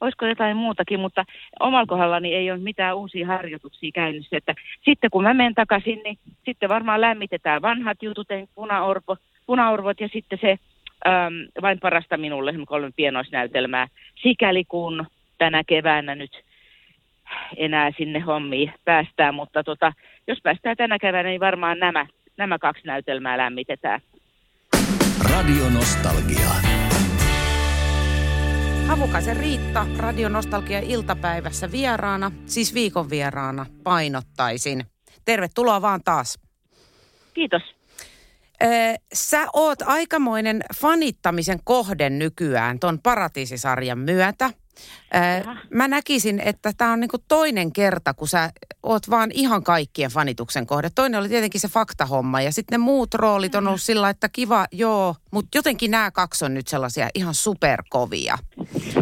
olisiko 0.00 0.26
jotain 0.26 0.56
muutakin, 0.56 1.00
mutta 1.00 1.24
omalla 1.60 1.86
kohdallani 1.86 2.34
ei 2.34 2.50
ole 2.50 2.58
mitään 2.60 2.96
uusia 2.96 3.26
harjoituksia 3.26 3.90
käynnissä. 3.94 4.36
Että 4.36 4.54
sitten 4.84 5.10
kun 5.10 5.22
mä 5.22 5.34
menen 5.34 5.54
takaisin, 5.54 6.00
niin 6.04 6.18
sitten 6.44 6.68
varmaan 6.68 7.00
lämmitetään 7.00 7.62
vanhat 7.62 8.02
jutut, 8.02 8.28
punaorpo, 8.54 9.16
punaorvot 9.46 10.00
ja 10.00 10.08
sitten 10.08 10.38
se 10.40 10.58
äm, 11.06 11.34
vain 11.62 11.80
parasta 11.80 12.16
minulle 12.16 12.54
kolme 12.66 12.90
pienoisnäytelmää, 12.96 13.88
sikäli 14.22 14.64
kun 14.64 15.06
tänä 15.38 15.64
keväänä 15.64 16.14
nyt 16.14 16.42
enää 17.56 17.90
sinne 17.96 18.20
hommiin 18.20 18.72
päästään, 18.84 19.34
mutta 19.34 19.64
tota, 19.64 19.92
jos 20.26 20.38
päästään 20.42 20.76
tänä 20.76 20.98
keväänä, 20.98 21.28
niin 21.28 21.40
varmaan 21.40 21.78
nämä, 21.78 22.06
nämä 22.36 22.58
kaksi 22.58 22.86
näytelmää 22.86 23.38
lämmitetään. 23.38 24.00
Radio 25.30 25.70
Nostalgia. 25.74 26.65
Havukaisen 28.86 29.36
Riitta 29.36 29.86
Radio 29.96 30.28
Nostalgia 30.28 30.78
iltapäivässä 30.78 31.72
vieraana, 31.72 32.32
siis 32.46 32.74
viikon 32.74 33.10
vieraana, 33.10 33.66
painottaisin. 33.82 34.84
Tervetuloa 35.24 35.82
vaan 35.82 36.00
taas. 36.04 36.38
Kiitos. 37.34 37.62
Sä 39.12 39.46
oot 39.52 39.82
aikamoinen 39.82 40.64
fanittamisen 40.80 41.58
kohde 41.64 42.10
nykyään 42.10 42.78
ton 42.78 42.98
Paratiisisarjan 43.02 43.98
myötä. 43.98 44.50
Jaha. 45.44 45.56
Mä 45.70 45.88
näkisin, 45.88 46.40
että 46.40 46.72
tämä 46.76 46.92
on 46.92 47.00
niinku 47.00 47.18
toinen 47.28 47.72
kerta, 47.72 48.14
kun 48.14 48.28
sä 48.28 48.50
oot 48.82 49.10
vaan 49.10 49.30
ihan 49.34 49.62
kaikkien 49.62 50.10
fanituksen 50.10 50.66
kohde. 50.66 50.90
Toinen 50.94 51.20
oli 51.20 51.28
tietenkin 51.28 51.60
se 51.60 51.68
faktahomma 51.68 52.40
ja 52.40 52.52
sitten 52.52 52.80
ne 52.80 52.84
muut 52.84 53.14
roolit 53.14 53.54
on 53.54 53.68
ollut 53.68 53.82
sillä, 53.82 54.10
että 54.10 54.28
kiva, 54.28 54.66
joo, 54.72 55.14
mutta 55.32 55.58
jotenkin 55.58 55.90
nämä 55.90 56.10
kaksi 56.10 56.44
on 56.44 56.54
nyt 56.54 56.68
sellaisia 56.68 57.08
ihan 57.14 57.34
superkovia. 57.34 58.38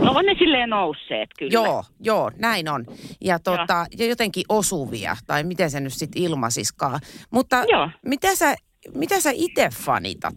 No 0.03 0.13
on 0.13 0.25
ne 0.25 0.35
silleen 0.39 0.71
nousseet 0.71 1.31
kyllä. 1.39 1.53
Joo, 1.53 1.85
joo, 2.01 2.31
näin 2.39 2.69
on. 2.69 2.87
Ja, 3.21 3.39
tota, 3.39 3.87
ja 3.99 4.07
jotenkin 4.07 4.45
osuvia, 4.49 5.17
tai 5.27 5.45
miten 5.45 5.71
se 5.71 5.81
nyt 5.81 5.93
sitten 5.93 6.23
ilmasiskaa. 6.23 7.01
Mutta 7.31 7.65
joo. 7.69 7.91
mitä 8.07 8.37
sä, 8.37 8.57
mitä 8.95 9.21
sä 9.21 9.31
itse 9.35 9.69
fanitat? 9.85 10.35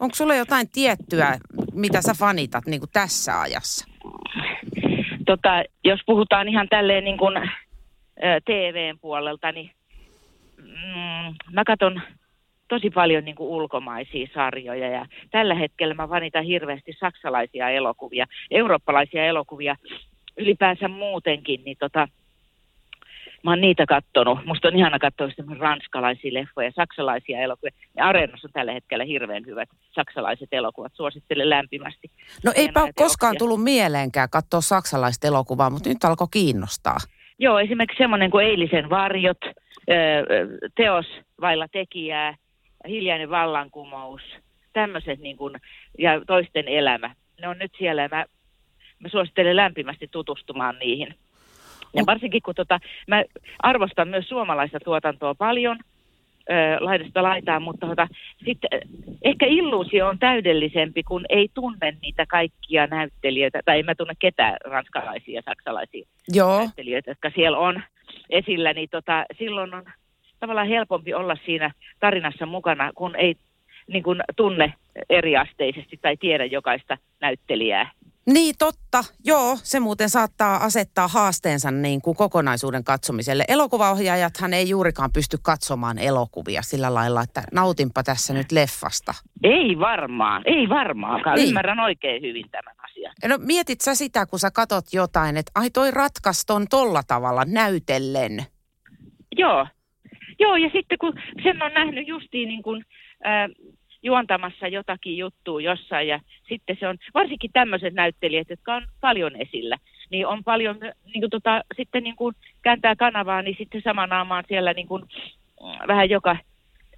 Onko 0.00 0.14
sulla 0.14 0.34
jotain 0.34 0.70
tiettyä, 0.72 1.38
mitä 1.72 2.02
sä 2.02 2.14
fanitat 2.18 2.66
niin 2.66 2.80
kuin 2.80 2.90
tässä 2.92 3.40
ajassa? 3.40 3.86
Tota, 5.26 5.62
jos 5.84 6.00
puhutaan 6.06 6.48
ihan 6.48 6.68
tälleen 6.68 7.04
niin 7.04 7.18
kuin 7.18 7.50
TVn 8.44 8.98
puolelta, 9.00 9.52
niin 9.52 9.70
mm, 10.56 11.34
mä 11.52 11.64
katson 11.66 12.02
tosi 12.68 12.90
paljon 12.90 13.24
niin 13.24 13.36
kuin 13.36 13.50
ulkomaisia 13.50 14.28
sarjoja 14.34 14.88
ja 14.88 15.06
tällä 15.30 15.54
hetkellä 15.54 15.94
mä 15.94 16.08
vanitan 16.08 16.44
hirveästi 16.44 16.92
saksalaisia 17.00 17.70
elokuvia, 17.70 18.26
eurooppalaisia 18.50 19.26
elokuvia 19.26 19.76
ylipäänsä 20.36 20.88
muutenkin, 20.88 21.60
niin 21.64 21.76
tota, 21.80 22.08
mä 23.42 23.50
oon 23.50 23.60
niitä 23.60 23.86
kattonut. 23.86 24.38
Musta 24.46 24.68
on 24.68 24.76
ihana 24.76 24.98
katsoa 24.98 25.28
ranskalaisia 25.58 26.34
leffoja, 26.34 26.72
saksalaisia 26.76 27.40
elokuvia. 27.40 27.72
Ja 27.96 28.06
Areenassa 28.06 28.48
on 28.48 28.52
tällä 28.52 28.72
hetkellä 28.72 29.04
hirveän 29.04 29.46
hyvät 29.46 29.68
saksalaiset 29.92 30.48
elokuvat. 30.52 30.92
Suosittelen 30.94 31.50
lämpimästi. 31.50 32.10
No 32.44 32.52
eipä 32.54 32.82
ole 32.82 32.92
koskaan 32.94 33.36
tullut 33.38 33.64
mieleenkään 33.64 34.30
katsoa 34.30 34.60
saksalaista 34.60 35.26
elokuvaa, 35.26 35.70
mutta 35.70 35.88
nyt 35.88 36.04
alkoi 36.04 36.26
kiinnostaa. 36.30 36.96
Joo, 37.38 37.58
esimerkiksi 37.58 37.98
semmoinen 37.98 38.30
kuin 38.30 38.46
Eilisen 38.46 38.90
varjot, 38.90 39.40
teos 40.76 41.06
vailla 41.40 41.68
tekijää, 41.68 42.34
hiljainen 42.88 43.30
vallankumous, 43.30 44.22
tämmöiset 44.72 45.18
niin 45.18 45.36
kuin, 45.36 45.54
ja 45.98 46.20
toisten 46.26 46.68
elämä. 46.68 47.14
Ne 47.40 47.48
on 47.48 47.58
nyt 47.58 47.72
siellä 47.78 48.02
ja 48.02 48.08
mä, 48.08 48.24
mä 48.98 49.08
suosittelen 49.08 49.56
lämpimästi 49.56 50.08
tutustumaan 50.10 50.78
niihin. 50.78 51.14
Ja 51.94 52.02
varsinkin 52.06 52.42
kun 52.42 52.54
tota, 52.54 52.80
mä 53.08 53.24
arvostan 53.58 54.08
myös 54.08 54.28
suomalaista 54.28 54.78
tuotantoa 54.84 55.34
paljon, 55.34 55.78
laidasta 56.80 57.22
laitaan, 57.22 57.62
mutta 57.62 57.86
tota, 57.86 58.08
sitten 58.44 58.70
ehkä 59.22 59.46
illuusio 59.46 60.08
on 60.08 60.18
täydellisempi, 60.18 61.02
kun 61.02 61.24
ei 61.28 61.48
tunne 61.54 61.96
niitä 62.02 62.26
kaikkia 62.26 62.86
näyttelijöitä, 62.86 63.60
tai 63.64 63.78
en 63.78 63.84
mä 63.84 63.94
tunne 63.94 64.14
ketään 64.18 64.56
ranskalaisia 64.64 65.34
ja 65.34 65.42
saksalaisia 65.44 66.06
Joo. 66.32 66.58
näyttelijöitä, 66.58 67.10
jotka 67.10 67.30
siellä 67.34 67.58
on 67.58 67.82
esillä, 68.30 68.72
niin 68.72 68.88
tota, 68.90 69.24
silloin 69.38 69.74
on 69.74 69.84
tavallaan 70.40 70.68
helpompi 70.68 71.14
olla 71.14 71.36
siinä 71.44 71.70
tarinassa 72.00 72.46
mukana, 72.46 72.90
kun 72.94 73.16
ei 73.16 73.34
niin 73.92 74.02
kun 74.02 74.20
tunne 74.36 74.74
eriasteisesti 75.10 75.98
tai 76.02 76.16
tiedä 76.16 76.44
jokaista 76.44 76.98
näyttelijää. 77.20 77.90
Niin, 78.26 78.54
totta. 78.58 79.04
Joo, 79.24 79.56
se 79.62 79.80
muuten 79.80 80.10
saattaa 80.10 80.64
asettaa 80.64 81.08
haasteensa 81.08 81.70
niin 81.70 82.02
kuin 82.02 82.16
kokonaisuuden 82.16 82.84
katsomiselle. 82.84 83.44
Elokuvaohjaajathan 83.48 84.54
ei 84.54 84.68
juurikaan 84.68 85.12
pysty 85.12 85.38
katsomaan 85.42 85.98
elokuvia 85.98 86.62
sillä 86.62 86.94
lailla, 86.94 87.22
että 87.22 87.42
nautinpa 87.52 88.02
tässä 88.02 88.34
nyt 88.34 88.52
leffasta. 88.52 89.14
Ei 89.42 89.78
varmaan, 89.78 90.42
ei 90.44 90.68
varmaankaan. 90.68 91.36
Niin. 91.36 91.48
Ymmärrän 91.48 91.80
oikein 91.80 92.22
hyvin 92.22 92.50
tämän 92.50 92.74
asian. 92.84 93.14
No 93.28 93.38
mietit 93.38 93.80
sä 93.80 93.94
sitä, 93.94 94.26
kun 94.26 94.38
sä 94.38 94.50
katot 94.50 94.84
jotain, 94.92 95.36
että 95.36 95.52
ai 95.54 95.70
toi 95.70 95.90
ratkaston 95.90 96.66
tolla 96.70 97.02
tavalla 97.06 97.44
näytellen. 97.44 98.46
Joo, 99.36 99.66
Joo, 100.40 100.56
ja 100.56 100.70
sitten 100.72 100.98
kun 100.98 101.12
sen 101.42 101.62
on 101.62 101.74
nähnyt 101.74 102.08
justiin 102.08 102.48
niin 102.48 102.62
kuin, 102.62 102.84
äh, 103.26 103.50
juontamassa 104.02 104.68
jotakin 104.68 105.18
juttua 105.18 105.60
jossain 105.60 106.08
ja 106.08 106.20
sitten 106.48 106.76
se 106.80 106.88
on, 106.88 106.96
varsinkin 107.14 107.50
tämmöiset 107.52 107.94
näyttelijät, 107.94 108.50
jotka 108.50 108.74
on 108.74 108.86
paljon 109.00 109.40
esillä, 109.40 109.76
niin 110.10 110.26
on 110.26 110.44
paljon, 110.44 110.78
niin 110.80 111.20
kuin 111.20 111.30
tota, 111.30 111.64
sitten 111.76 112.02
niin 112.04 112.16
kuin 112.16 112.36
kääntää 112.62 112.96
kanavaa, 112.96 113.42
niin 113.42 113.56
sitten 113.58 113.82
samanaamaan 113.84 114.44
siellä 114.48 114.72
niin 114.72 114.88
kuin, 114.88 115.02
mm, 115.02 115.88
vähän 115.88 116.10
joka, 116.10 116.36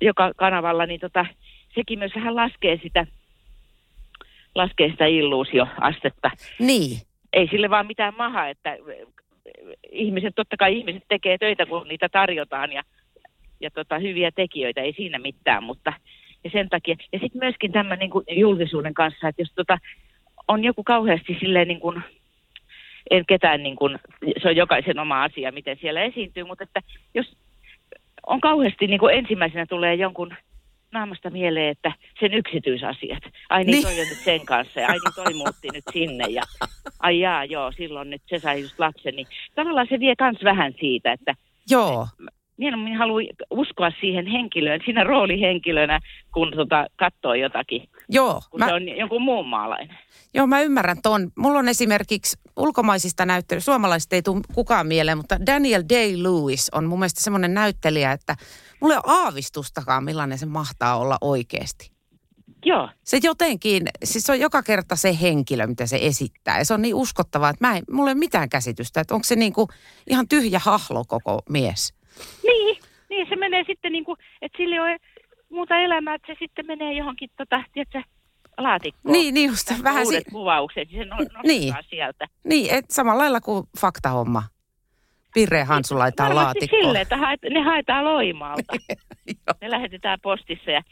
joka 0.01 0.33
kanavalla, 0.37 0.87
niin 0.87 1.01
tota, 1.01 1.27
sekin 1.75 1.99
myös 1.99 2.13
vähän 2.15 2.37
laskee 2.37 2.81
sitä, 2.83 3.07
laskee 4.55 4.91
sitä 4.91 5.07
illuusioastetta. 5.07 6.31
Niin. 6.59 7.01
Ei 7.33 7.49
sille 7.49 7.71
vaan 7.71 7.87
mitään 7.87 8.15
maha, 8.17 8.49
että 8.49 8.77
ihmiset, 9.93 10.35
totta 10.35 10.57
kai 10.57 10.79
ihmiset 10.79 11.05
tekee 11.09 11.39
töitä, 11.39 11.67
kun 11.67 11.89
niitä 11.89 12.09
tarjotaan 12.09 12.73
ja 12.73 12.83
ja 13.63 13.71
tota, 13.71 13.99
hyviä 13.99 14.31
tekijöitä, 14.31 14.81
ei 14.81 14.93
siinä 14.93 15.19
mitään, 15.19 15.65
mutta 15.65 15.93
ja 16.45 16.51
sen 16.51 16.69
takia. 16.69 16.97
Ja 17.13 17.19
sitten 17.19 17.39
myöskin 17.39 17.73
tämän 17.73 17.99
niin 17.99 18.11
kuin 18.11 18.25
julkisuuden 18.31 18.95
kanssa, 18.95 19.29
että 19.29 19.43
jos 19.43 19.53
tota, 19.55 19.79
on 20.49 20.65
joku 20.65 20.85
kauheasti 20.85 21.37
silleen 21.41 21.69
niin 21.69 21.81
kuin, 21.81 22.03
en 23.11 23.27
ketään 23.27 23.63
niin 23.63 23.77
kuin, 23.77 23.99
se 24.43 24.49
on 24.49 24.57
jokaisen 24.57 24.99
oma 24.99 25.23
asia, 25.23 25.53
miten 25.53 25.79
siellä 25.81 26.03
esiintyy, 26.03 26.45
mutta 26.45 26.65
että 26.65 26.81
jos 27.15 27.37
on 28.27 28.41
kauheasti 28.41 28.87
niin 28.87 29.01
kuin 29.01 29.15
ensimmäisenä 29.15 29.67
tulee 29.67 29.95
jonkun 29.95 30.35
naamasta 30.93 31.31
mieleen, 31.31 31.69
että 31.69 31.93
sen 32.21 32.35
yksityisasiat. 32.35 33.23
Ai 33.51 33.65
niin, 33.65 33.73
niin. 33.73 33.83
toi 33.83 34.01
on 34.01 34.09
nyt 34.09 34.19
sen 34.19 34.47
kanssa 34.47 34.81
ja 34.81 34.87
ai 34.89 34.99
niin 34.99 35.15
toi 35.25 35.35
muutti 35.35 35.69
nyt 35.73 35.85
sinne 35.93 36.25
ja 36.31 36.43
ai 37.01 37.21
jaa, 37.21 37.45
joo, 37.45 37.73
silloin 37.73 38.11
nyt 38.11 38.23
se 38.27 38.39
sai 38.39 38.61
just 38.61 38.79
lapsen. 38.79 39.17
Niin 39.17 39.27
tavallaan 39.55 39.87
se 39.91 40.01
vie 40.01 40.17
kans 40.17 40.39
vähän 40.45 40.73
siitä, 40.81 41.13
että 41.13 41.35
Joo 41.71 42.07
mieluummin 42.57 42.97
haluan 42.97 43.25
uskoa 43.51 43.91
siihen 44.01 44.27
henkilöön, 44.27 44.81
siinä 44.85 45.05
roolihenkilönä, 45.05 46.01
kun 46.35 46.53
tota, 46.57 46.87
katsoo 46.97 47.35
jotakin. 47.35 47.89
Joo. 48.09 48.41
Kun 48.51 48.61
mä... 48.61 48.67
se 48.67 48.75
on 48.75 48.89
jonkun 48.89 49.23
muun 49.23 49.49
maalainen. 49.49 49.99
Joo, 50.35 50.47
mä 50.47 50.61
ymmärrän 50.61 51.03
ton. 51.03 51.31
Mulla 51.39 51.59
on 51.59 51.69
esimerkiksi 51.69 52.37
ulkomaisista 52.57 53.27
näyttelyistä, 53.27 53.73
suomalaisista 53.73 54.17
ei 54.17 54.23
tule 54.23 54.41
kukaan 54.55 54.87
mieleen, 54.87 55.19
mutta 55.19 55.47
Daniel 55.47 55.83
Day-Lewis 55.83 56.69
on 56.73 56.85
mun 56.85 56.99
mielestä 56.99 57.21
semmoinen 57.21 57.55
näyttelijä, 57.55 58.13
että 58.13 58.37
mulla 58.81 58.95
ei 58.95 59.01
ole 59.05 59.17
aavistustakaan, 59.17 60.05
millainen 60.05 60.39
se 60.39 60.47
mahtaa 60.47 60.99
olla 60.99 61.19
oikeasti. 61.21 61.93
Joo. 62.65 62.89
Se 63.05 63.19
jotenkin, 63.23 63.83
siis 64.05 64.25
se 64.25 64.33
on 64.33 64.41
joka 64.41 64.63
kerta 64.63 64.97
se 64.97 65.19
henkilö, 65.21 65.67
mitä 65.67 65.87
se 65.87 65.99
esittää. 66.03 66.59
Ja 66.59 66.65
se 66.65 66.75
on 66.75 66.83
niin 66.83 66.95
uskottavaa, 66.95 67.51
että 67.51 67.67
mä 67.69 67.77
en, 67.77 67.83
mulla 67.91 68.11
ei 68.11 68.13
ole 68.13 68.19
mitään 68.19 68.49
käsitystä, 68.49 69.01
että 69.01 69.15
onko 69.15 69.25
se 69.25 69.37
niin 69.37 69.53
kuin 69.53 69.69
ihan 70.11 70.29
tyhjä 70.29 70.59
hahlo 70.59 71.05
koko 71.09 71.43
mies. 71.51 71.95
Niin, 72.45 72.79
niin 73.11 73.27
se 73.29 73.37
menee 73.37 73.65
sitten 73.67 73.93
niin 73.93 74.05
kuin, 74.05 74.17
että 74.43 74.57
sillä 74.57 74.75
ei 74.75 74.81
ole 74.81 74.97
muuta 75.49 75.77
elämää, 75.79 76.15
että 76.15 76.33
se 76.33 76.37
sitten 76.39 76.67
menee 76.67 76.93
johonkin 76.93 77.31
tota, 77.37 77.63
tiedätkö, 77.73 78.03
laatikkoon. 78.59 79.13
Niin, 79.13 79.35
niin 79.35 79.51
just 79.51 79.73
vähän 79.83 80.07
Uudet 80.07 80.25
si- 80.25 80.31
kuvaukset, 80.31 80.93
ja 80.93 80.99
se 81.03 81.05
no, 81.09 81.17
nostaa 81.17 81.43
Niin. 81.43 81.75
sieltä. 81.91 82.27
Niin, 82.45 82.75
et 82.75 82.85
samalla 82.91 83.23
lailla 83.23 83.41
kuin 83.41 83.65
faktahomma. 83.81 84.43
Pirre 85.35 85.65
Hansu 85.65 85.99
laittaa 85.99 86.27
Varmasti 86.29 86.45
laatikkoon. 86.45 86.83
silleen, 86.83 87.03
että 87.03 87.17
haet, 87.17 87.41
ne 87.51 87.61
haetaan 87.61 88.05
Loimaalta. 88.05 88.73
Ne 89.61 89.71
lähetetään 89.71 90.19
postissa 90.23 90.71
ja 90.71 90.83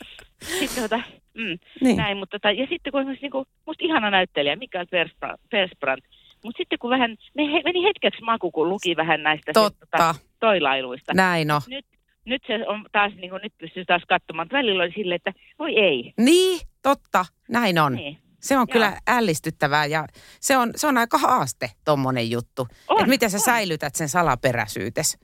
sitten 0.59 0.83
tota, 0.83 1.03
mm, 1.35 1.59
Niin. 1.81 1.97
näin, 1.97 2.17
mutta 2.19 2.39
tota, 2.39 2.51
ja 2.51 2.67
sitten 2.67 2.93
kun 2.93 3.01
esimerkiksi 3.01 3.25
niinku, 3.25 3.45
musta 3.67 3.85
ihana 3.85 4.11
näyttelijä 4.11 4.57
Mikael 4.57 4.87
Persbrandt, 4.91 5.41
Persbrandt 5.51 6.05
mutta 6.45 6.59
sitten 6.59 6.79
kun 6.79 6.91
vähän, 6.91 7.17
ne 7.35 7.53
he, 7.53 7.61
meni 7.65 7.83
hetkeksi 7.85 8.23
maku, 8.23 8.51
kun 8.51 8.69
luki 8.69 8.97
vähän 8.97 9.23
näistä 9.23 9.45
sen, 9.55 9.63
Totta, 9.63 9.87
tota, 9.87 10.15
toilailuista. 10.41 11.15
näin 11.15 11.51
on. 11.51 11.61
Nyt, 11.69 11.87
nyt 12.25 12.43
se 12.47 12.67
on 12.69 12.85
taas, 12.93 13.13
niin 13.15 13.31
kuin, 13.31 13.43
nyt 13.43 13.53
pystyy 13.59 13.85
taas 13.85 14.03
katsomaan, 14.09 14.49
välillä 14.53 14.83
oli 14.83 14.93
silleen, 14.93 15.17
että 15.27 15.33
voi 15.59 15.79
ei. 15.79 16.13
Niin, 16.19 16.61
totta, 16.83 17.25
näin 17.49 17.79
on. 17.79 17.95
Niin. 17.95 18.19
Se 18.41 18.55
on 18.59 18.61
Joo. 18.69 18.73
kyllä 18.73 18.97
ällistyttävää 19.07 19.87
ja 19.87 20.07
se 20.41 20.57
on, 20.57 20.71
se 20.77 20.87
on 20.87 20.99
aika 20.99 21.19
haaste, 21.19 21.71
tommonen 21.85 22.31
juttu. 22.31 22.67
On, 22.89 22.99
että 22.99 23.09
miten 23.11 23.31
sä 23.31 23.37
on. 23.37 23.41
säilytät 23.41 23.95
sen 23.95 24.09
salaperäisyytes. 24.09 25.19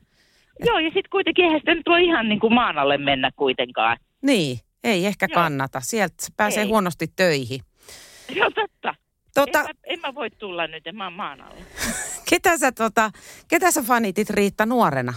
Joo, 0.67 0.79
ja 0.79 0.87
sitten 0.89 1.11
kuitenkin 1.11 1.45
eihän 1.45 1.61
sitä 1.61 1.75
nyt 1.75 1.87
voi 1.89 2.05
ihan 2.05 2.29
niin 2.29 2.41
kuin 2.41 2.55
maan 2.55 2.79
alle 2.79 2.99
mennä 2.99 3.31
kuitenkaan. 3.37 3.97
Niin, 4.23 4.59
ei 4.85 5.07
ehkä 5.07 5.27
Joo. 5.31 5.35
kannata. 5.35 5.81
Sieltä 5.81 6.15
se 6.21 6.33
pääsee 6.37 6.63
Ei. 6.63 6.69
huonosti 6.69 7.07
töihin. 7.17 7.61
Joo, 8.35 8.51
totta. 8.51 8.95
Tota, 9.35 9.59
En, 9.59 9.65
mä, 9.67 9.73
en 9.85 10.01
mä 10.01 10.15
voi 10.15 10.31
tulla 10.31 10.67
nyt, 10.67 10.87
en 10.87 10.97
mä 10.97 11.05
oon 11.05 11.13
maan 11.13 11.41
alla. 11.41 11.61
ketä, 12.30 12.59
sä, 12.59 12.73
tota, 12.73 13.11
ketä 13.49 13.71
sä 13.71 13.83
fanitit 13.83 14.30
Riitta 14.30 14.66
nuorena? 14.66 15.12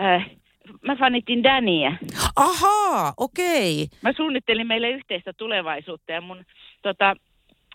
Äh, 0.00 0.30
mä 0.82 0.96
fanitin 0.96 1.42
Dania. 1.42 1.92
Ahaa, 2.36 3.14
okei. 3.16 3.86
Mä 4.02 4.12
suunnittelin 4.16 4.66
meille 4.66 4.90
yhteistä 4.90 5.32
tulevaisuutta 5.32 6.12
ja 6.12 6.20
mun 6.20 6.44
tota, 6.82 7.08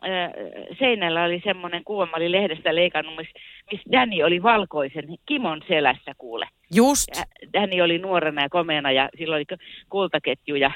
äh, 0.03 0.31
seinällä 0.79 1.24
oli 1.24 1.41
semmoinen 1.43 1.83
kuva, 1.83 2.05
mä 2.05 2.15
olin 2.15 2.31
lehdestä 2.31 2.75
leikannut, 2.75 3.15
missä 3.15 3.33
miss 3.71 3.83
Danny 3.91 4.24
oli 4.24 4.43
valkoisen 4.43 5.05
Kimon 5.25 5.62
selässä 5.67 6.12
kuule. 6.17 6.47
Just. 6.74 7.07
Ja 7.15 7.24
Danny 7.53 7.81
oli 7.81 7.97
nuorena 7.97 8.41
ja 8.41 8.50
komeana 8.50 8.91
ja 8.91 9.09
sillä 9.17 9.35
oli 9.35 9.45
kultaketju 9.89 10.55
ja 10.55 10.71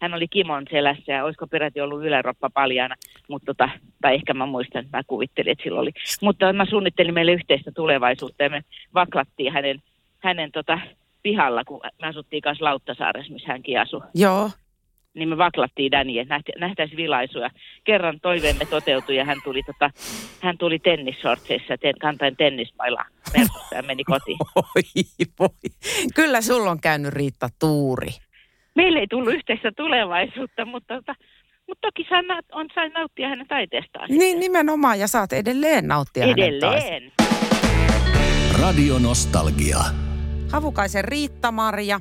hän 0.00 0.14
oli 0.14 0.28
Kimon 0.28 0.66
selässä 0.70 1.12
ja 1.12 1.24
olisiko 1.24 1.46
peräti 1.46 1.80
ollut 1.80 2.04
yläroppa 2.04 2.50
paljaana, 2.50 2.94
mutta 3.28 3.46
tota, 3.46 3.68
tai 4.00 4.14
ehkä 4.14 4.34
mä 4.34 4.46
muistan, 4.46 4.84
että 4.84 4.96
mä 4.96 5.02
kuvittelin, 5.06 5.52
että 5.52 5.64
sillä 5.64 5.80
oli. 5.80 5.90
Mutta 6.22 6.52
mä 6.52 6.64
suunnittelin 6.64 7.14
meille 7.14 7.32
yhteistä 7.32 7.70
tulevaisuutta 7.72 8.42
ja 8.42 8.50
me 8.50 8.62
vaklattiin 8.94 9.52
hänen, 9.52 9.82
hänen 10.18 10.52
tota, 10.52 10.78
pihalla, 11.22 11.64
kun 11.64 11.80
me 12.02 12.08
asuttiin 12.08 12.42
kanssa 12.42 12.64
Lauttasaaressa, 12.64 13.32
missä 13.32 13.48
hänkin 13.48 13.80
asui 13.80 14.00
Joo. 14.14 14.50
niin 15.14 15.28
me 15.28 15.38
vaklattiin 15.38 15.92
Dani, 15.92 16.18
että 16.18 16.34
nähti, 16.34 16.52
nähtäisi 16.58 16.96
vilaisuja. 16.96 17.50
Kerran 17.84 18.20
toiveemme 18.20 18.64
toteutui 18.64 19.16
ja 19.16 19.24
hän 19.24 19.38
tuli, 19.44 19.62
tota, 19.62 19.90
hän 20.40 20.58
tuli 20.58 20.78
tennissortseissa, 20.78 21.78
ten, 21.78 21.94
kantain 22.00 22.36
tennismailla 22.36 23.04
ja 23.74 23.82
meni 23.82 24.04
kotiin. 24.04 24.38
Oi, 24.56 24.82
voi. 25.38 25.48
Kyllä 26.14 26.40
sulla 26.40 26.70
on 26.70 26.80
käynyt 26.80 27.12
Riitta 27.12 27.48
tuuri. 27.58 28.08
Meille 28.78 28.98
ei 28.98 29.06
tullut 29.06 29.34
yhteistä 29.34 29.72
tulevaisuutta, 29.76 30.64
mutta, 30.64 30.94
tota, 30.94 31.14
mutta 31.68 31.80
toki 31.88 32.06
sain, 32.08 32.26
on, 32.52 32.66
sain 32.74 32.92
nauttia 32.92 33.28
hänen 33.28 33.48
taiteestaan. 33.48 34.08
Niin 34.10 34.40
nimenomaan, 34.40 34.98
ja 34.98 35.08
saat 35.08 35.32
edelleen 35.32 35.88
nauttia. 35.88 36.24
Edelleen. 36.24 37.12
Radio 38.62 38.98
Nostalgia. 38.98 39.78
Havukaisen 40.52 41.04
Riitta-Marja, 41.04 42.00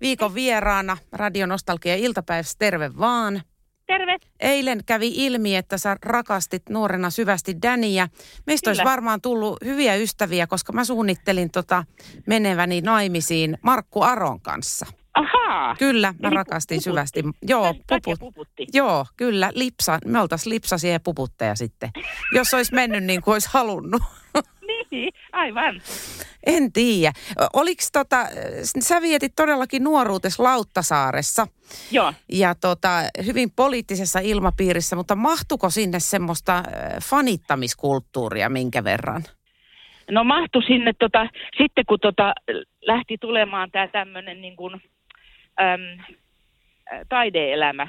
viikon 0.00 0.34
vieraana 0.34 0.96
Radio 1.12 1.46
Nostalgia 1.46 1.96
iltapäivässä, 1.96 2.58
terve 2.58 2.90
vaan. 2.98 3.42
Terve. 3.86 4.16
Eilen 4.40 4.80
kävi 4.86 5.12
ilmi, 5.14 5.56
että 5.56 5.78
sä 5.78 5.96
rakastit 6.02 6.62
nuorena 6.68 7.10
syvästi 7.10 7.56
Daniä. 7.62 8.08
Meistä 8.46 8.70
olisi 8.70 8.82
Kyllä. 8.82 8.90
varmaan 8.90 9.20
tullut 9.20 9.58
hyviä 9.64 9.94
ystäviä, 9.94 10.46
koska 10.46 10.72
mä 10.72 10.84
suunnittelin 10.84 11.50
tota 11.50 11.84
meneväni 12.26 12.80
naimisiin 12.80 13.58
Markku 13.62 14.02
Aron 14.02 14.40
kanssa. 14.40 14.99
Ahaa. 15.20 15.76
Kyllä, 15.78 16.14
mä 16.22 16.28
Eli 16.28 16.36
rakastin 16.36 16.76
puputti. 16.76 16.90
syvästi. 16.90 17.22
Joo, 17.42 17.74
puput. 17.88 18.18
puputti. 18.20 18.66
Joo, 18.72 19.06
kyllä, 19.16 19.50
lipsa, 19.54 19.98
me 20.04 20.20
oltaisiin 20.20 20.54
lipsasia 20.54 20.92
ja 20.92 21.00
puputteja 21.00 21.54
sitten, 21.54 21.90
jos 22.34 22.54
olisi 22.54 22.74
mennyt 22.74 23.04
niin 23.04 23.22
kuin 23.22 23.32
olisi 23.32 23.48
halunnut. 23.52 24.02
Niin, 24.90 25.12
aivan. 25.32 25.80
En 26.46 26.72
tiedä. 26.72 27.12
Oliko 27.52 27.82
tota, 27.92 28.26
sä 28.80 29.02
vietit 29.02 29.32
todellakin 29.36 29.84
nuoruutes 29.84 30.38
Lauttasaaressa 30.38 31.46
Joo. 31.90 32.12
ja 32.32 32.54
tota, 32.54 32.88
hyvin 33.26 33.50
poliittisessa 33.56 34.18
ilmapiirissä, 34.18 34.96
mutta 34.96 35.16
mahtuko 35.16 35.70
sinne 35.70 36.00
semmoista 36.00 36.56
äh, 36.56 36.64
fanittamiskulttuuria 37.02 38.48
minkä 38.48 38.84
verran? 38.84 39.22
No 40.10 40.24
mahtui 40.24 40.62
sinne, 40.62 40.92
tota, 40.98 41.28
sitten 41.58 41.84
kun 41.88 42.00
tota, 42.00 42.34
lähti 42.80 43.18
tulemaan 43.20 43.70
tämä 43.70 43.88
tämmöinen 43.88 44.40
niin 44.40 44.56
kuin, 44.56 44.80
äm, 45.60 46.04
taideelämä 47.08 47.88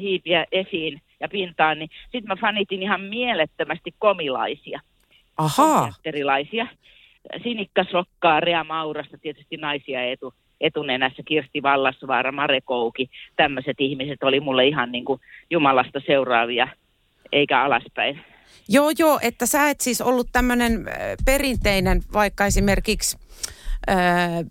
hiipiä 0.00 0.46
esiin 0.52 1.02
ja 1.20 1.28
pintaan, 1.28 1.78
niin 1.78 1.90
sitten 2.02 2.28
mä 2.28 2.36
fanitin 2.40 2.82
ihan 2.82 3.00
mielettömästi 3.00 3.94
komilaisia, 3.98 4.80
Ahaa, 5.36 5.84
teatterilaisia. 5.84 6.66
Sinikka 7.42 7.84
Sokkaa, 7.90 8.40
Rea 8.40 8.64
Maurasta, 8.64 9.18
tietysti 9.18 9.56
naisia 9.56 10.04
etu, 10.04 10.34
etunenässä, 10.60 11.22
Kirsti 11.26 11.62
Vallasvaara, 11.62 12.32
Mare 12.32 12.60
Kouki, 12.60 13.10
tämmöiset 13.36 13.76
ihmiset 13.78 14.22
oli 14.22 14.40
mulle 14.40 14.66
ihan 14.66 14.92
niin 14.92 15.04
kuin 15.04 15.20
Jumalasta 15.50 16.00
seuraavia, 16.06 16.68
eikä 17.32 17.62
alaspäin. 17.62 18.20
joo 18.68 18.92
joo, 18.98 19.18
että 19.22 19.46
sä 19.46 19.70
et 19.70 19.80
siis 19.80 20.00
ollut 20.00 20.26
tämmöinen 20.32 20.84
perinteinen 21.24 22.02
vaikka 22.12 22.46
esimerkiksi 22.46 23.18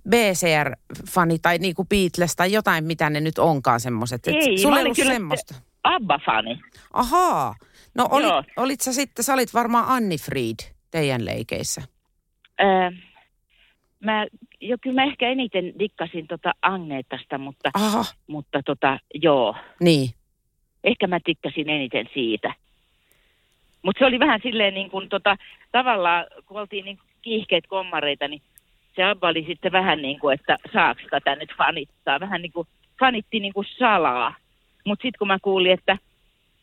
BCR-fani 0.09 1.39
tai 1.39 1.57
niinku 1.57 1.85
Beatles 1.85 2.35
tai 2.35 2.51
jotain, 2.51 2.83
mitä 2.83 3.09
ne 3.09 3.19
nyt 3.19 3.37
onkaan 3.39 3.79
semmoiset. 3.79 4.27
Ei, 4.27 4.57
Sulla 4.57 4.79
ei 4.79 4.83
ollut 4.83 4.97
semmoista. 4.97 5.55
Abba-fani. 5.83 6.59
Ahaa. 6.93 7.55
No 7.95 8.09
Joo. 8.21 8.43
olit 8.57 8.81
sä 8.81 8.93
sitten, 8.93 9.25
sä 9.25 9.33
olit 9.33 9.53
varmaan 9.53 9.85
Anni 9.87 10.17
Fried 10.17 10.73
teidän 10.91 11.25
leikeissä. 11.25 11.81
Ää, 12.57 12.91
mä, 13.99 14.25
jo, 14.61 14.77
kyllä 14.81 15.01
mä 15.01 15.07
ehkä 15.07 15.29
eniten 15.29 15.73
dikkasin 15.79 16.27
tota 16.27 16.53
Agneetasta, 16.61 17.37
mutta, 17.37 17.69
Aha, 17.73 18.05
mutta 18.27 18.61
tota, 18.65 18.99
joo, 19.13 19.55
niin. 19.79 20.09
ehkä 20.83 21.07
mä 21.07 21.19
tikkasin 21.25 21.69
eniten 21.69 22.09
siitä. 22.13 22.53
Mutta 23.81 23.99
se 23.99 24.05
oli 24.05 24.19
vähän 24.19 24.39
silleen 24.43 24.73
niin 24.73 24.91
kuin 24.91 25.09
tota, 25.09 25.37
tavallaan, 25.71 26.25
kun 26.45 26.59
oltiin 26.59 26.85
niin 26.85 26.99
kiihkeitä 27.21 27.67
kommareita, 27.67 28.27
niin 28.27 28.41
se 28.95 29.03
Abba 29.03 29.27
oli 29.27 29.45
sitten 29.47 29.71
vähän 29.71 30.01
niin 30.01 30.19
kuin, 30.19 30.33
että 30.39 30.57
saaks 30.73 31.03
tätä 31.09 31.35
nyt 31.35 31.49
fanittaa. 31.57 32.19
Vähän 32.19 32.41
niin 32.41 32.51
kuin 32.51 32.67
fanitti 32.99 33.39
niin 33.39 33.53
kuin 33.53 33.67
salaa. 33.77 34.35
Mutta 34.85 35.01
sitten 35.03 35.19
kun 35.19 35.27
mä 35.27 35.37
kuulin, 35.41 35.71
että 35.71 35.97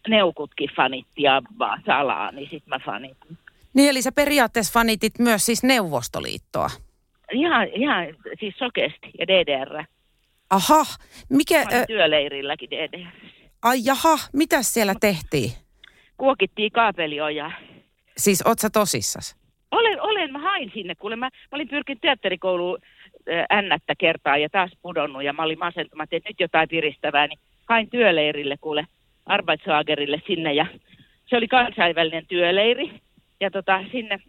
neukutkin 0.08 0.70
fanitti 0.76 1.28
Abbaa 1.28 1.78
salaa, 1.86 2.32
niin 2.32 2.50
sitten 2.50 2.68
mä 2.68 2.78
fanitin. 2.78 3.38
Niin 3.74 3.90
eli 3.90 4.02
sä 4.02 4.12
periaatteessa 4.12 4.72
fanitit 4.72 5.18
myös 5.18 5.46
siis 5.46 5.62
Neuvostoliittoa. 5.62 6.70
Ihan, 7.32 7.68
ihan 7.68 8.06
siis 8.40 8.54
sokeasti 8.58 9.10
ja 9.18 9.26
DDR. 9.26 9.84
Aha, 10.50 10.86
mikä, 11.28 11.60
äh, 11.60 11.86
työleirilläkin 11.86 12.70
DDR. 12.70 13.10
ai 13.62 13.78
jaha, 13.84 14.18
mitä 14.32 14.62
siellä 14.62 14.94
tehtiin? 15.00 15.52
Kuokittiin 16.16 16.72
kaapelioja. 16.72 17.50
Siis 18.16 18.42
oot 18.46 18.58
sä 18.58 18.70
tosissas? 18.70 19.36
Olen, 19.70 20.02
olen, 20.02 20.32
mä 20.32 20.38
hain 20.38 20.70
sinne, 20.74 20.94
kuule. 20.94 21.16
Mä, 21.16 21.26
mä 21.26 21.56
olin 21.56 21.68
pyrkinyt 21.68 22.00
teatterikouluun 22.00 22.78
äh, 23.30 23.58
ännättä 23.58 23.94
kertaa 23.98 24.36
ja 24.36 24.48
taas 24.48 24.70
pudonnut 24.82 25.22
ja 25.22 25.32
mä 25.32 25.42
olin 25.42 25.58
masentumat, 25.58 26.12
että 26.12 26.30
nyt 26.30 26.40
jotain 26.40 26.68
piristävää, 26.68 27.26
niin 27.26 27.38
hain 27.68 27.90
työleirille 27.90 28.56
kuule 28.60 28.86
Arbeitsagerille 29.26 30.22
sinne 30.26 30.52
ja 30.52 30.66
se 31.26 31.36
oli 31.36 31.48
kansainvälinen 31.48 32.26
työleiri. 32.26 32.90
Ja 33.40 33.50
tota, 33.50 33.84
sinne 33.92 34.20